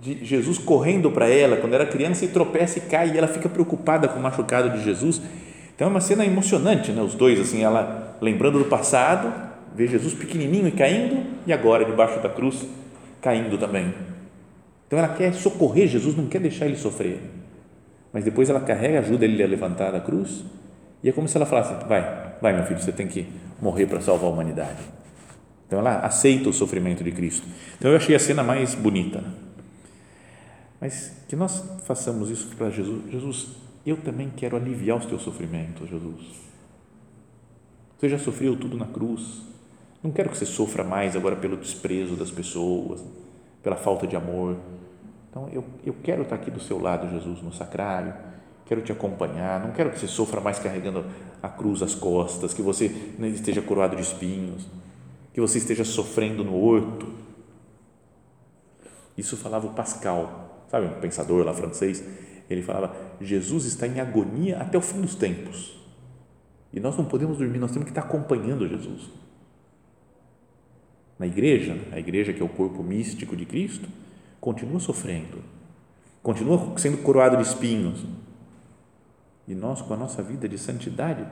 de 0.00 0.24
Jesus 0.24 0.58
correndo 0.58 1.10
para 1.10 1.28
ela 1.28 1.56
quando 1.56 1.72
era 1.72 1.86
criança 1.86 2.24
e 2.24 2.28
tropeça 2.28 2.78
e 2.78 2.82
cai 2.82 3.12
e 3.14 3.18
ela 3.18 3.26
fica 3.26 3.48
preocupada 3.48 4.06
com 4.06 4.18
o 4.18 4.22
machucado 4.22 4.70
de 4.70 4.84
Jesus. 4.84 5.20
Então 5.74 5.88
é 5.88 5.90
uma 5.90 6.00
cena 6.00 6.26
emocionante, 6.26 6.92
né? 6.92 7.00
Os 7.00 7.14
dois 7.14 7.40
assim, 7.40 7.62
ela 7.62 8.16
lembrando 8.20 8.58
do 8.58 8.66
passado, 8.66 9.32
vê 9.74 9.86
Jesus 9.86 10.12
pequenininho 10.12 10.68
e 10.68 10.72
caindo 10.72 11.24
e 11.46 11.52
agora 11.52 11.84
debaixo 11.84 12.20
da 12.20 12.28
cruz 12.28 12.66
caindo 13.22 13.56
também. 13.56 13.94
Então 14.86 14.98
ela 14.98 15.08
quer 15.08 15.32
socorrer 15.32 15.88
Jesus, 15.88 16.14
não 16.16 16.26
quer 16.26 16.40
deixar 16.40 16.66
ele 16.66 16.76
sofrer. 16.76 17.20
Mas 18.14 18.24
depois 18.24 18.48
ela 18.48 18.60
carrega, 18.60 19.00
ajuda 19.00 19.24
ele 19.24 19.42
a 19.42 19.46
levantar 19.46 19.90
da 19.90 20.00
cruz 20.00 20.44
e 21.04 21.08
é 21.10 21.12
como 21.12 21.28
se 21.28 21.36
ela 21.36 21.44
falasse: 21.44 21.74
vai, 21.86 22.34
vai 22.40 22.54
meu 22.54 22.64
filho, 22.64 22.80
você 22.80 22.90
tem 22.90 23.06
que 23.06 23.28
morrer 23.60 23.86
para 23.86 24.00
salvar 24.00 24.30
a 24.30 24.32
humanidade. 24.32 24.82
Então 25.66 25.78
ela 25.78 25.98
aceita 25.98 26.48
o 26.48 26.52
sofrimento 26.52 27.04
de 27.04 27.12
Cristo. 27.12 27.46
Então 27.76 27.90
eu 27.90 27.96
achei 27.98 28.16
a 28.16 28.18
cena 28.18 28.42
mais 28.42 28.74
bonita. 28.74 29.22
Mas 30.80 31.12
que 31.28 31.36
nós 31.36 31.62
façamos 31.84 32.30
isso 32.30 32.54
para 32.56 32.70
Jesus. 32.70 33.10
Jesus, 33.10 33.48
eu 33.84 33.98
também 33.98 34.30
quero 34.34 34.56
aliviar 34.56 34.96
os 34.96 35.06
teus 35.06 35.22
sofrimentos, 35.22 35.90
Jesus. 35.90 36.22
Você 37.98 38.08
já 38.08 38.18
sofreu 38.18 38.56
tudo 38.56 38.76
na 38.76 38.86
cruz. 38.86 39.42
Não 40.02 40.10
quero 40.10 40.30
que 40.30 40.38
você 40.38 40.46
sofra 40.46 40.84
mais 40.84 41.16
agora 41.16 41.36
pelo 41.36 41.56
desprezo 41.56 42.14
das 42.14 42.30
pessoas, 42.30 43.02
pela 43.62 43.76
falta 43.76 44.06
de 44.06 44.16
amor. 44.16 44.56
Então, 45.34 45.48
eu, 45.52 45.64
eu 45.84 45.96
quero 46.00 46.22
estar 46.22 46.36
aqui 46.36 46.48
do 46.48 46.60
seu 46.60 46.80
lado, 46.80 47.10
Jesus, 47.10 47.42
no 47.42 47.52
sacrário. 47.52 48.14
Quero 48.66 48.82
te 48.82 48.92
acompanhar. 48.92 49.58
Não 49.58 49.72
quero 49.72 49.90
que 49.90 49.98
você 49.98 50.06
sofra 50.06 50.40
mais 50.40 50.60
carregando 50.60 51.04
a 51.42 51.48
cruz 51.48 51.82
às 51.82 51.92
costas, 51.92 52.54
que 52.54 52.62
você 52.62 52.86
esteja 53.34 53.60
coroado 53.60 53.96
de 53.96 54.02
espinhos, 54.02 54.64
que 55.32 55.40
você 55.40 55.58
esteja 55.58 55.84
sofrendo 55.84 56.44
no 56.44 56.54
horto. 56.56 57.08
Isso 59.18 59.36
falava 59.36 59.66
o 59.66 59.70
Pascal, 59.70 60.66
sabe, 60.70 60.86
um 60.86 61.00
pensador 61.00 61.44
lá 61.44 61.52
francês. 61.52 62.04
Ele 62.48 62.62
falava: 62.62 62.94
Jesus 63.20 63.64
está 63.64 63.88
em 63.88 63.98
agonia 63.98 64.58
até 64.58 64.78
o 64.78 64.80
fim 64.80 65.00
dos 65.00 65.16
tempos. 65.16 65.76
E 66.72 66.78
nós 66.78 66.96
não 66.96 67.06
podemos 67.06 67.38
dormir, 67.38 67.58
nós 67.58 67.72
temos 67.72 67.86
que 67.86 67.90
estar 67.90 68.02
acompanhando 68.02 68.68
Jesus 68.68 69.10
na 71.18 71.26
igreja, 71.26 71.76
a 71.92 71.98
igreja 71.98 72.32
que 72.32 72.40
é 72.40 72.44
o 72.44 72.48
corpo 72.48 72.82
místico 72.82 73.36
de 73.36 73.44
Cristo, 73.44 73.88
continua 74.44 74.78
sofrendo, 74.78 75.42
continua 76.22 76.76
sendo 76.76 76.98
coroado 76.98 77.38
de 77.38 77.44
espinhos. 77.44 78.04
E 79.48 79.54
nós, 79.54 79.80
com 79.80 79.94
a 79.94 79.96
nossa 79.96 80.22
vida 80.22 80.46
de 80.46 80.58
santidade, 80.58 81.26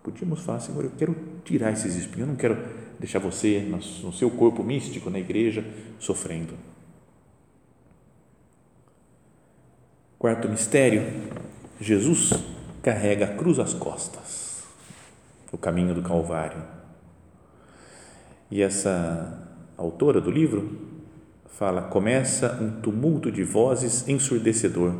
podíamos 0.00 0.40
falar, 0.42 0.60
Senhor, 0.60 0.84
eu 0.84 0.92
quero 0.96 1.16
tirar 1.44 1.72
esses 1.72 1.96
espinhos, 1.96 2.20
eu 2.20 2.26
não 2.28 2.36
quero 2.36 2.56
deixar 3.00 3.18
você 3.18 3.68
no 3.68 4.12
seu 4.12 4.30
corpo 4.30 4.62
místico 4.62 5.10
na 5.10 5.18
igreja 5.18 5.64
sofrendo. 5.98 6.54
Quarto 10.16 10.48
mistério, 10.48 11.02
Jesus 11.80 12.32
carrega 12.80 13.24
a 13.24 13.34
cruz 13.36 13.58
às 13.58 13.74
costas, 13.74 14.62
o 15.50 15.58
caminho 15.58 15.92
do 15.92 16.02
Calvário 16.02 16.62
e 18.52 18.62
essa 18.62 19.50
autora 19.76 20.20
do 20.20 20.30
livro 20.30 20.93
fala: 21.58 21.82
começa 21.82 22.58
um 22.60 22.80
tumulto 22.80 23.30
de 23.30 23.42
vozes 23.42 24.08
ensurdecedor. 24.08 24.94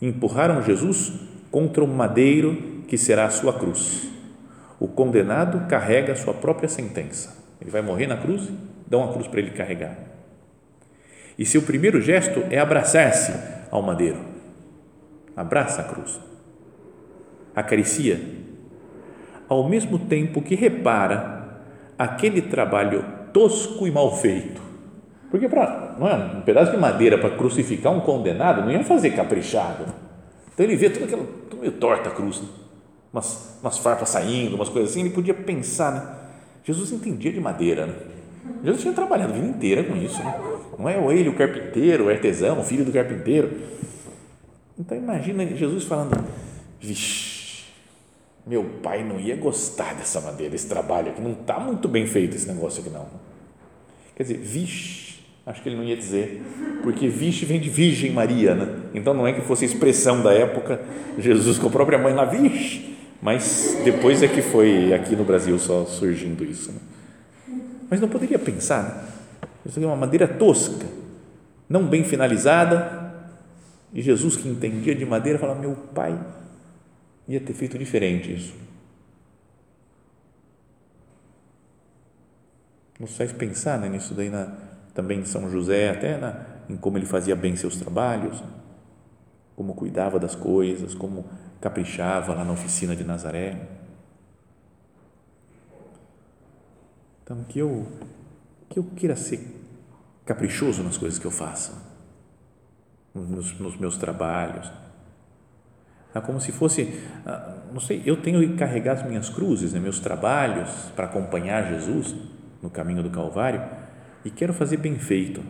Empurraram 0.00 0.62
Jesus 0.62 1.12
contra 1.50 1.84
o 1.84 1.88
madeiro 1.88 2.82
que 2.88 2.98
será 2.98 3.26
a 3.26 3.30
sua 3.30 3.52
cruz. 3.52 4.10
O 4.80 4.88
condenado 4.88 5.68
carrega 5.68 6.12
a 6.12 6.16
sua 6.16 6.34
própria 6.34 6.68
sentença. 6.68 7.36
Ele 7.60 7.70
vai 7.70 7.82
morrer 7.82 8.08
na 8.08 8.16
cruz, 8.16 8.50
dá 8.86 8.98
uma 8.98 9.12
cruz 9.12 9.28
para 9.28 9.38
ele 9.38 9.52
carregar. 9.52 9.96
E 11.38 11.46
seu 11.46 11.62
primeiro 11.62 12.00
gesto 12.00 12.42
é 12.50 12.58
abraçar-se 12.58 13.32
ao 13.70 13.80
madeiro. 13.80 14.18
Abraça 15.36 15.82
a 15.82 15.84
cruz. 15.84 16.20
Acaricia. 17.54 18.20
Ao 19.48 19.68
mesmo 19.68 19.98
tempo 19.98 20.42
que 20.42 20.54
repara 20.54 21.62
aquele 21.98 22.42
trabalho 22.42 23.04
tosco 23.32 23.86
e 23.86 23.90
mal 23.90 24.16
feito. 24.16 24.71
Porque 25.32 25.48
para 25.48 25.96
não 25.98 26.06
é, 26.06 26.14
um 26.14 26.42
pedaço 26.42 26.70
de 26.70 26.76
madeira 26.76 27.16
para 27.16 27.30
crucificar 27.30 27.90
um 27.90 28.00
condenado 28.00 28.60
não 28.60 28.70
ia 28.70 28.84
fazer 28.84 29.12
caprichado. 29.12 29.86
Então 30.52 30.66
ele 30.66 30.76
vê 30.76 30.90
tudo 30.90 31.06
aquilo, 31.06 31.26
tudo 31.48 31.60
meio 31.60 31.72
torta 31.72 32.10
a 32.10 32.12
cruz, 32.12 32.42
né? 32.42 32.48
umas, 33.10 33.56
umas 33.62 33.78
farpas 33.78 34.10
saindo, 34.10 34.56
umas 34.56 34.68
coisas 34.68 34.90
assim, 34.90 35.00
ele 35.00 35.10
podia 35.10 35.32
pensar, 35.32 35.90
né? 35.90 36.16
Jesus 36.62 36.92
entendia 36.92 37.32
de 37.32 37.40
madeira, 37.40 37.86
né? 37.86 37.94
Jesus 38.62 38.82
tinha 38.82 38.92
trabalhado 38.92 39.32
a 39.32 39.36
vida 39.36 39.46
inteira 39.46 39.82
com 39.82 39.96
isso, 39.96 40.22
né? 40.22 40.38
não 40.78 40.86
é 40.86 41.16
ele 41.16 41.30
o 41.30 41.34
carpinteiro, 41.34 42.06
o 42.06 42.10
artesão, 42.10 42.60
o 42.60 42.62
filho 42.62 42.84
do 42.84 42.92
carpinteiro. 42.92 43.58
Então 44.78 44.98
imagina 44.98 45.46
Jesus 45.46 45.84
falando, 45.84 46.22
vixe, 46.78 47.64
meu 48.46 48.64
pai 48.82 49.02
não 49.02 49.18
ia 49.18 49.36
gostar 49.36 49.94
dessa 49.94 50.20
madeira, 50.20 50.52
desse 50.52 50.68
trabalho 50.68 51.10
aqui, 51.10 51.22
não 51.22 51.32
está 51.32 51.58
muito 51.58 51.88
bem 51.88 52.06
feito 52.06 52.36
esse 52.36 52.46
negócio 52.46 52.82
aqui 52.82 52.90
não. 52.90 53.06
Quer 54.14 54.24
dizer, 54.24 54.38
vixe, 54.38 55.01
acho 55.44 55.62
que 55.62 55.68
ele 55.68 55.76
não 55.76 55.84
ia 55.84 55.96
dizer, 55.96 56.42
porque 56.82 57.08
vixe 57.08 57.44
vem 57.44 57.60
de 57.60 57.68
Virgem 57.68 58.12
Maria, 58.12 58.54
né? 58.54 58.80
Então 58.94 59.12
não 59.12 59.26
é 59.26 59.32
que 59.32 59.40
fosse 59.40 59.64
expressão 59.64 60.22
da 60.22 60.32
época, 60.32 60.80
Jesus 61.18 61.58
com 61.58 61.66
a 61.66 61.70
própria 61.70 61.98
mãe 61.98 62.14
lá, 62.14 62.24
vixe, 62.24 62.96
mas 63.20 63.78
depois 63.84 64.22
é 64.22 64.28
que 64.28 64.42
foi 64.42 64.92
aqui 64.92 65.16
no 65.16 65.24
Brasil 65.24 65.58
só 65.58 65.84
surgindo 65.84 66.44
isso. 66.44 66.72
Né? 66.72 66.78
Mas 67.90 68.00
não 68.00 68.08
poderia 68.08 68.38
pensar, 68.38 68.82
né? 68.82 69.08
Isso 69.64 69.78
é 69.78 69.86
uma 69.86 69.96
madeira 69.96 70.26
tosca, 70.26 70.86
não 71.68 71.86
bem 71.86 72.02
finalizada, 72.02 73.12
e 73.92 74.00
Jesus 74.02 74.36
que 74.36 74.48
entendia 74.48 74.94
de 74.94 75.04
madeira 75.04 75.38
fala, 75.38 75.54
meu 75.54 75.74
pai 75.94 76.18
ia 77.28 77.40
ter 77.40 77.52
feito 77.52 77.78
diferente 77.78 78.34
isso. 78.34 78.54
Nos 82.98 83.16
faz 83.16 83.32
pensar 83.32 83.78
né, 83.78 83.88
nisso 83.88 84.14
daí 84.14 84.30
na, 84.30 84.52
também 84.94 85.20
em 85.20 85.24
São 85.24 85.50
José, 85.50 85.90
até 85.90 86.16
na, 86.16 86.44
em 86.68 86.76
como 86.76 86.98
ele 86.98 87.06
fazia 87.06 87.34
bem 87.34 87.56
seus 87.56 87.76
trabalhos, 87.76 88.42
como 89.56 89.74
cuidava 89.74 90.18
das 90.18 90.34
coisas, 90.34 90.94
como 90.94 91.24
caprichava 91.60 92.34
lá 92.34 92.44
na 92.44 92.52
oficina 92.52 92.94
de 92.96 93.04
Nazaré. 93.04 93.68
Então, 97.22 97.44
que 97.44 97.58
eu, 97.58 97.86
que 98.68 98.78
eu 98.78 98.84
queira 98.96 99.16
ser 99.16 99.40
caprichoso 100.24 100.82
nas 100.82 100.98
coisas 100.98 101.18
que 101.18 101.26
eu 101.26 101.30
faço, 101.30 101.72
nos, 103.14 103.58
nos 103.58 103.76
meus 103.76 103.96
trabalhos, 103.96 104.70
é 106.14 106.20
como 106.20 106.40
se 106.40 106.52
fosse, 106.52 107.00
ah, 107.24 107.58
não 107.72 107.80
sei, 107.80 108.02
eu 108.04 108.20
tenho 108.20 108.40
que 108.40 108.56
carregar 108.56 108.94
as 108.94 109.06
minhas 109.06 109.30
cruzes, 109.30 109.72
né, 109.72 109.80
meus 109.80 109.98
trabalhos 109.98 110.68
para 110.94 111.06
acompanhar 111.06 111.72
Jesus 111.72 112.14
no 112.60 112.68
caminho 112.68 113.02
do 113.02 113.10
Calvário 113.10 113.62
e 114.24 114.30
quero 114.30 114.52
fazer 114.52 114.76
bem 114.76 114.98
feito, 114.98 115.42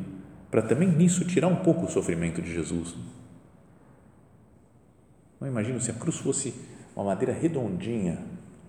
para 0.50 0.62
também 0.62 0.88
nisso 0.88 1.24
tirar 1.24 1.48
um 1.48 1.56
pouco 1.56 1.86
o 1.86 1.90
sofrimento 1.90 2.40
de 2.40 2.52
Jesus. 2.52 2.94
Não 5.40 5.48
imagino 5.48 5.80
se 5.80 5.90
a 5.90 5.94
cruz 5.94 6.18
fosse 6.18 6.54
uma 6.94 7.06
madeira 7.06 7.32
redondinha, 7.32 8.18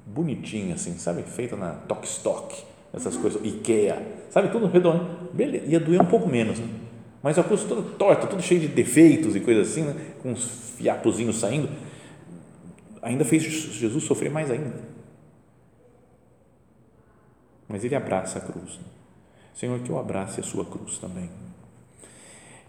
bonitinha 0.06 0.76
assim, 0.76 0.98
sabe, 0.98 1.24
feita 1.24 1.56
na 1.56 1.80
Stock, 2.04 2.64
essas 2.94 3.18
coisas, 3.18 3.44
Ikea, 3.44 4.26
sabe, 4.30 4.50
tudo 4.50 4.68
redondo, 4.68 5.30
beleza, 5.34 5.66
ia 5.66 5.80
doer 5.80 6.02
um 6.02 6.06
pouco 6.06 6.28
menos, 6.28 6.60
né? 6.60 6.68
mas 7.22 7.40
a 7.40 7.44
cruz 7.44 7.64
toda 7.64 7.82
torta, 7.98 8.28
tudo 8.28 8.42
cheio 8.42 8.60
de 8.60 8.68
defeitos 8.68 9.36
e 9.36 9.40
coisas 9.40 9.70
assim, 9.70 9.84
né? 9.84 9.96
com 10.22 10.32
uns 10.32 10.74
fiapozinhos 10.78 11.40
saindo, 11.40 11.70
ainda 13.02 13.24
fez 13.24 13.44
Jesus 13.44 14.04
sofrer 14.04 14.32
mais 14.32 14.50
ainda. 14.50 14.94
Mas 17.68 17.84
ele 17.84 17.96
abraça 17.96 18.40
a 18.40 18.42
cruz. 18.42 18.80
Senhor, 19.54 19.80
que 19.80 19.90
eu 19.90 20.00
abrace 20.00 20.40
a 20.40 20.44
sua 20.44 20.66
cruz 20.66 20.98
também. 20.98 21.30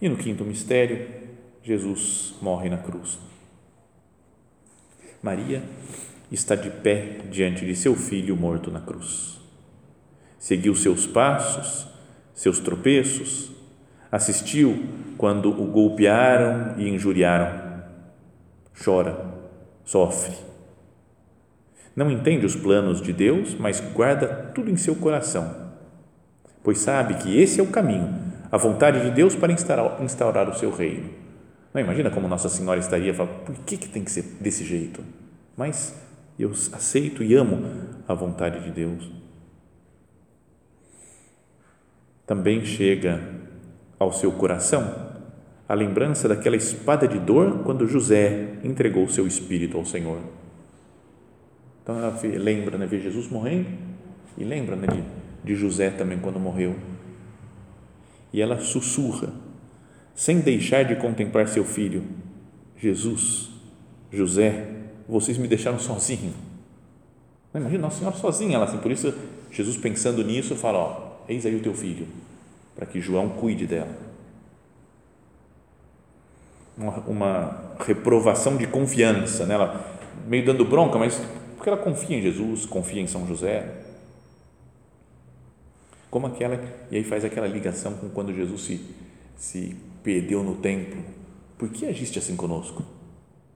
E 0.01 0.09
no 0.09 0.17
quinto 0.17 0.45
mistério, 0.45 1.09
Jesus 1.63 2.35
morre 2.43 2.69
na 2.69 2.79
cruz. 2.79 3.19
Maria 5.23 5.63
está 6.31 6.55
de 6.55 6.69
pé 6.69 7.21
diante 7.31 7.65
de 7.65 7.75
seu 7.75 7.97
filho 7.97 8.37
morto 8.37 8.71
na 8.71 8.81
cruz. 8.81 9.41
Seguiu 10.39 10.75
seus 10.75 11.07
passos, 11.07 11.89
seus 12.35 12.59
tropeços, 12.59 13.51
assistiu 14.13 14.85
quando 15.17 15.49
o 15.49 15.67
golpearam 15.67 16.79
e 16.79 16.89
injuriaram. 16.89 17.83
Chora, 18.85 19.35
sofre. 19.85 20.37
Não 21.97 22.11
entende 22.11 22.45
os 22.45 22.57
planos 22.57 23.01
de 23.01 23.13
Deus, 23.13 23.55
mas 23.55 23.81
guarda 23.81 24.53
tudo 24.55 24.71
em 24.71 24.77
seu 24.77 24.97
coração, 24.97 25.64
pois 26.65 26.79
sabe 26.79 27.15
que 27.23 27.39
esse 27.39 27.61
é 27.61 27.63
o 27.63 27.69
caminho, 27.69 28.13
a 28.51 28.57
vontade 28.57 29.03
de 29.03 29.11
Deus 29.11 29.37
para 29.37 29.53
instaurar, 29.53 30.03
instaurar 30.03 30.49
o 30.49 30.55
seu 30.55 30.73
reino. 30.73 31.11
Não 31.73 31.81
imagina 31.81 32.11
como 32.11 32.27
Nossa 32.27 32.49
Senhora 32.49 32.81
estaria 32.81 33.13
falando, 33.13 33.45
por 33.45 33.55
que, 33.67 33.77
que 33.77 33.89
tem 33.89 34.03
que 34.03 34.11
ser 34.11 34.23
desse 34.41 34.65
jeito? 34.65 35.05
Mas 35.57 35.95
eu 36.39 36.51
aceito 36.73 37.23
e 37.23 37.35
amo 37.35 37.63
a 38.09 38.15
vontade 38.15 38.61
de 38.65 38.71
Deus. 38.71 39.11
Também 42.27 42.65
chega 42.65 43.21
ao 43.99 44.13
seu 44.13 44.33
coração 44.33 45.13
a 45.69 45.75
lembrança 45.75 46.29
daquela 46.29 46.57
espada 46.57 47.07
de 47.07 47.19
dor 47.19 47.63
quando 47.65 47.87
José 47.87 48.55
entregou 48.63 49.09
seu 49.09 49.27
espírito 49.27 49.77
ao 49.77 49.85
Senhor. 49.85 50.19
Então 51.83 51.99
ela 51.99 52.19
lembra, 52.23 52.79
né, 52.79 52.87
vê 52.87 52.99
Jesus 52.99 53.29
morrendo 53.29 53.69
e 54.39 54.45
lembra 54.45 54.75
né, 54.77 54.87
de, 54.87 55.03
de 55.45 55.55
José 55.55 55.91
também 55.91 56.19
quando 56.19 56.41
morreu. 56.41 56.75
E 58.33 58.41
ela 58.41 58.59
sussurra, 58.59 59.33
sem 60.15 60.41
deixar 60.41 60.85
de 60.85 60.97
contemplar 60.97 61.47
seu 61.47 61.65
filho: 61.65 62.03
Jesus, 62.77 63.51
José, 64.11 64.67
vocês 65.09 65.39
me 65.39 65.47
deixaram 65.47 65.79
sozinho. 65.79 66.33
Imagina 67.55 67.83
Nossa 67.83 67.99
Senhora 67.99 68.17
sozinha, 68.17 68.57
ela 68.57 68.65
assim, 68.65 68.79
por 68.79 68.91
isso 68.91 69.15
Jesus 69.51 69.77
pensando 69.77 70.25
nisso 70.25 70.57
fala: 70.57 70.79
ó, 70.79 71.13
eis 71.29 71.47
aí 71.47 71.55
o 71.55 71.61
teu 71.61 71.75
filho, 71.75 72.09
para 72.75 72.87
que 72.87 73.01
João 73.01 73.29
cuide 73.29 73.67
dela. 73.67 73.97
Uma, 76.77 76.99
uma 77.07 77.77
reprovação 77.79 78.57
de 78.57 78.67
confiança, 78.67 79.47
né? 79.47 79.57
meio 80.27 80.45
dando 80.45 80.65
bronca, 80.65 80.99
mas 80.99 81.21
porque 81.55 81.69
ela 81.69 81.79
confia 81.79 82.19
em 82.19 82.23
Jesus, 82.23 82.67
confia 82.67 83.01
em 83.01 83.07
São 83.07 83.27
José. 83.27 83.84
Como 86.15 86.29
aquela, 86.29 86.63
e 86.93 86.97
aí 86.97 87.03
faz 87.03 87.25
aquela 87.25 87.49
ligação 87.49 87.95
com 87.95 88.09
quando 88.09 88.33
Jesus 88.33 88.61
se, 88.61 88.81
se 89.37 89.77
perdeu 90.01 90.45
no 90.45 90.55
templo. 90.55 91.03
Por 91.59 91.69
que 91.71 91.87
agiste 91.87 92.21
assim 92.21 92.37
conosco? 92.37 92.85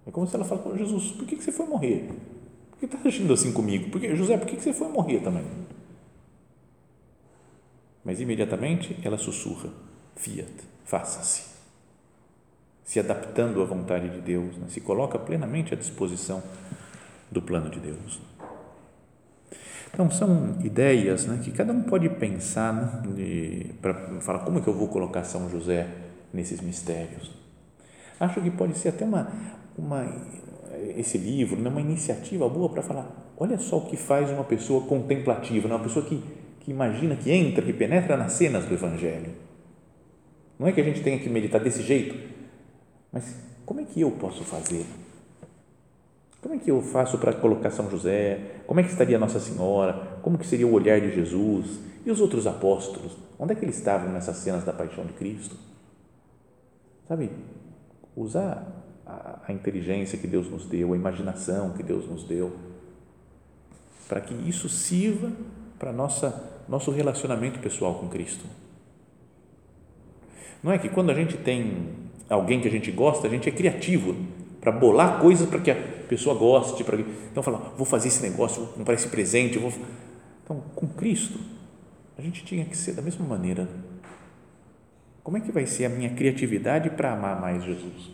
É 0.04 0.10
como 0.10 0.26
se 0.26 0.34
ela 0.34 0.44
falasse, 0.44 0.76
Jesus, 0.76 1.12
por 1.12 1.24
que 1.24 1.36
você 1.36 1.52
foi 1.52 1.66
morrer? 1.66 2.10
Por 2.72 2.80
que 2.80 2.86
está 2.86 2.98
agindo 3.06 3.32
assim 3.32 3.52
comigo? 3.52 3.90
Porque, 3.90 4.12
José, 4.16 4.36
por 4.36 4.48
que 4.48 4.56
você 4.56 4.72
foi 4.72 4.88
morrer 4.88 5.20
também? 5.20 5.44
Mas 8.04 8.20
imediatamente 8.20 8.98
ela 9.04 9.18
sussurra: 9.18 9.70
Fiat, 10.16 10.50
faça-se. 10.84 11.44
Se 12.82 12.98
adaptando 12.98 13.62
à 13.62 13.66
vontade 13.66 14.08
de 14.08 14.20
Deus, 14.20 14.56
né? 14.56 14.66
se 14.68 14.80
coloca 14.80 15.16
plenamente 15.16 15.74
à 15.74 15.76
disposição 15.76 16.42
do 17.30 17.40
plano 17.40 17.70
de 17.70 17.78
Deus. 17.78 18.20
Então, 19.92 20.10
são 20.10 20.56
ideias 20.64 21.26
né, 21.26 21.40
que 21.42 21.50
cada 21.50 21.72
um 21.72 21.82
pode 21.82 22.08
pensar 22.10 22.72
né, 22.72 23.70
para 23.80 23.94
falar 24.20 24.40
como 24.40 24.58
é 24.58 24.62
que 24.62 24.68
eu 24.68 24.74
vou 24.74 24.88
colocar 24.88 25.24
São 25.24 25.48
José 25.50 25.86
nesses 26.32 26.60
mistérios. 26.60 27.30
Acho 28.20 28.40
que 28.40 28.50
pode 28.50 28.76
ser 28.76 28.90
até 28.90 29.04
uma, 29.04 29.30
uma 29.76 30.06
esse 30.96 31.18
livro, 31.18 31.60
né, 31.60 31.68
uma 31.68 31.80
iniciativa 31.80 32.48
boa 32.48 32.68
para 32.68 32.82
falar, 32.82 33.32
olha 33.36 33.58
só 33.58 33.78
o 33.78 33.86
que 33.86 33.96
faz 33.96 34.30
uma 34.30 34.44
pessoa 34.44 34.86
contemplativa, 34.86 35.68
né, 35.68 35.74
uma 35.74 35.82
pessoa 35.82 36.04
que 36.04 36.22
que 36.68 36.72
imagina, 36.72 37.16
que 37.16 37.30
entra, 37.30 37.64
que 37.64 37.72
penetra 37.72 38.14
nas 38.14 38.34
cenas 38.34 38.66
do 38.66 38.74
Evangelho. 38.74 39.32
Não 40.58 40.68
é 40.68 40.72
que 40.72 40.82
a 40.82 40.84
gente 40.84 41.02
tenha 41.02 41.18
que 41.18 41.26
meditar 41.26 41.62
desse 41.62 41.82
jeito, 41.82 42.14
mas 43.10 43.34
como 43.64 43.80
é 43.80 43.84
que 43.84 44.02
eu 44.02 44.10
posso 44.10 44.44
fazer? 44.44 44.84
Como 46.40 46.54
é 46.54 46.58
que 46.58 46.70
eu 46.70 46.80
faço 46.80 47.18
para 47.18 47.32
colocar 47.32 47.70
São 47.70 47.90
José? 47.90 48.60
Como 48.66 48.78
é 48.78 48.82
que 48.82 48.90
estaria 48.90 49.18
Nossa 49.18 49.40
Senhora? 49.40 50.18
Como 50.22 50.38
que 50.38 50.46
seria 50.46 50.66
o 50.66 50.72
olhar 50.72 51.00
de 51.00 51.12
Jesus? 51.12 51.80
E 52.06 52.10
os 52.10 52.20
outros 52.20 52.46
apóstolos? 52.46 53.16
Onde 53.38 53.52
é 53.52 53.56
que 53.56 53.64
eles 53.64 53.76
estavam 53.76 54.12
nessas 54.12 54.36
cenas 54.36 54.64
da 54.64 54.72
paixão 54.72 55.04
de 55.04 55.12
Cristo? 55.14 55.56
Sabe, 57.08 57.30
usar 58.14 58.66
a, 59.06 59.52
inteligência 59.52 60.18
que 60.18 60.26
Deus 60.26 60.48
nos 60.50 60.66
deu, 60.66 60.92
a 60.92 60.96
imaginação 60.96 61.70
que 61.70 61.82
Deus 61.82 62.06
nos 62.06 62.24
deu, 62.24 62.52
para 64.06 64.20
que 64.20 64.34
isso 64.48 64.68
sirva 64.68 65.32
para 65.78 65.92
nossa 65.92 66.56
nosso 66.68 66.90
relacionamento 66.90 67.58
pessoal 67.60 67.94
com 67.94 68.08
Cristo. 68.08 68.44
Não 70.62 70.70
é 70.70 70.78
que 70.78 70.90
quando 70.90 71.10
a 71.10 71.14
gente 71.14 71.36
tem 71.38 71.88
alguém 72.28 72.60
que 72.60 72.68
a 72.68 72.70
gente 72.70 72.90
gosta, 72.90 73.26
a 73.26 73.30
gente 73.30 73.48
é 73.48 73.52
criativo 73.52 74.14
para 74.60 74.70
bolar 74.70 75.18
coisas 75.18 75.48
para 75.48 75.60
que 75.60 75.70
a 75.70 75.97
pessoa 76.08 76.34
goste, 76.34 76.82
para 76.82 76.98
então 76.98 77.42
falar, 77.42 77.58
vou 77.76 77.84
fazer 77.84 78.08
esse 78.08 78.22
negócio, 78.22 78.64
vou 78.64 78.72
comprar 78.74 78.94
esse 78.94 79.08
presente, 79.08 79.58
vou 79.58 79.72
então 80.42 80.62
com 80.74 80.88
Cristo 80.88 81.38
a 82.18 82.22
gente 82.22 82.44
tinha 82.44 82.64
que 82.64 82.76
ser 82.76 82.94
da 82.94 83.00
mesma 83.00 83.24
maneira. 83.24 83.68
Como 85.22 85.36
é 85.36 85.40
que 85.40 85.52
vai 85.52 85.66
ser 85.66 85.84
a 85.84 85.88
minha 85.88 86.10
criatividade 86.10 86.90
para 86.90 87.12
amar 87.12 87.40
mais 87.40 87.62
Jesus? 87.62 88.10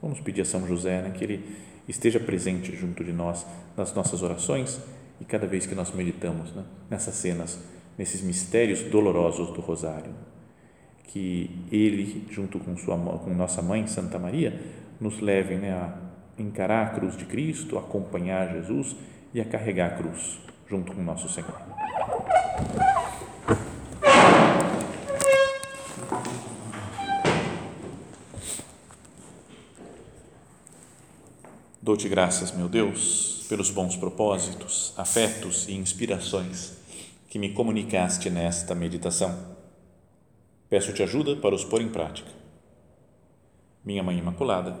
Vamos 0.00 0.20
pedir 0.20 0.40
a 0.40 0.44
São 0.44 0.66
José 0.66 1.02
né, 1.02 1.10
que 1.10 1.22
ele 1.22 1.56
esteja 1.86 2.18
presente 2.18 2.74
junto 2.74 3.04
de 3.04 3.12
nós 3.12 3.44
nas 3.76 3.92
nossas 3.92 4.22
orações 4.22 4.80
e 5.20 5.24
cada 5.24 5.46
vez 5.46 5.66
que 5.66 5.74
nós 5.74 5.92
meditamos 5.92 6.50
né, 6.54 6.64
nessas 6.88 7.14
cenas, 7.14 7.58
nesses 7.98 8.22
mistérios 8.22 8.80
dolorosos 8.82 9.50
do 9.52 9.60
Rosário, 9.60 10.14
que 11.08 11.50
Ele, 11.70 12.26
junto 12.30 12.58
com, 12.58 12.74
sua, 12.76 12.96
com 12.96 13.34
nossa 13.34 13.60
mãe 13.60 13.86
Santa 13.86 14.18
Maria, 14.18 14.58
nos 14.98 15.20
levem 15.20 15.58
né, 15.58 15.72
a 15.72 15.98
encarar 16.38 16.86
a 16.86 16.90
cruz 16.90 17.16
de 17.16 17.24
Cristo, 17.24 17.78
acompanhar 17.78 18.52
Jesus 18.52 18.96
e 19.32 19.40
a 19.40 19.44
carregar 19.44 19.92
a 19.92 19.96
cruz 19.96 20.38
junto 20.68 20.92
com 20.92 21.02
nosso 21.02 21.28
Senhor. 21.28 21.60
Dou-te 31.82 32.08
graças, 32.08 32.52
meu 32.52 32.68
Deus 32.68 33.34
pelos 33.48 33.70
bons 33.70 33.96
propósitos, 33.96 34.94
afetos 34.96 35.68
e 35.68 35.74
inspirações 35.74 36.72
que 37.28 37.38
me 37.38 37.50
comunicaste 37.50 38.30
nesta 38.30 38.74
meditação. 38.74 39.54
Peço-te 40.68 41.02
ajuda 41.02 41.36
para 41.36 41.54
os 41.54 41.64
pôr 41.64 41.82
em 41.82 41.88
prática. 41.88 42.30
Minha 43.84 44.02
Mãe 44.02 44.18
Imaculada, 44.18 44.80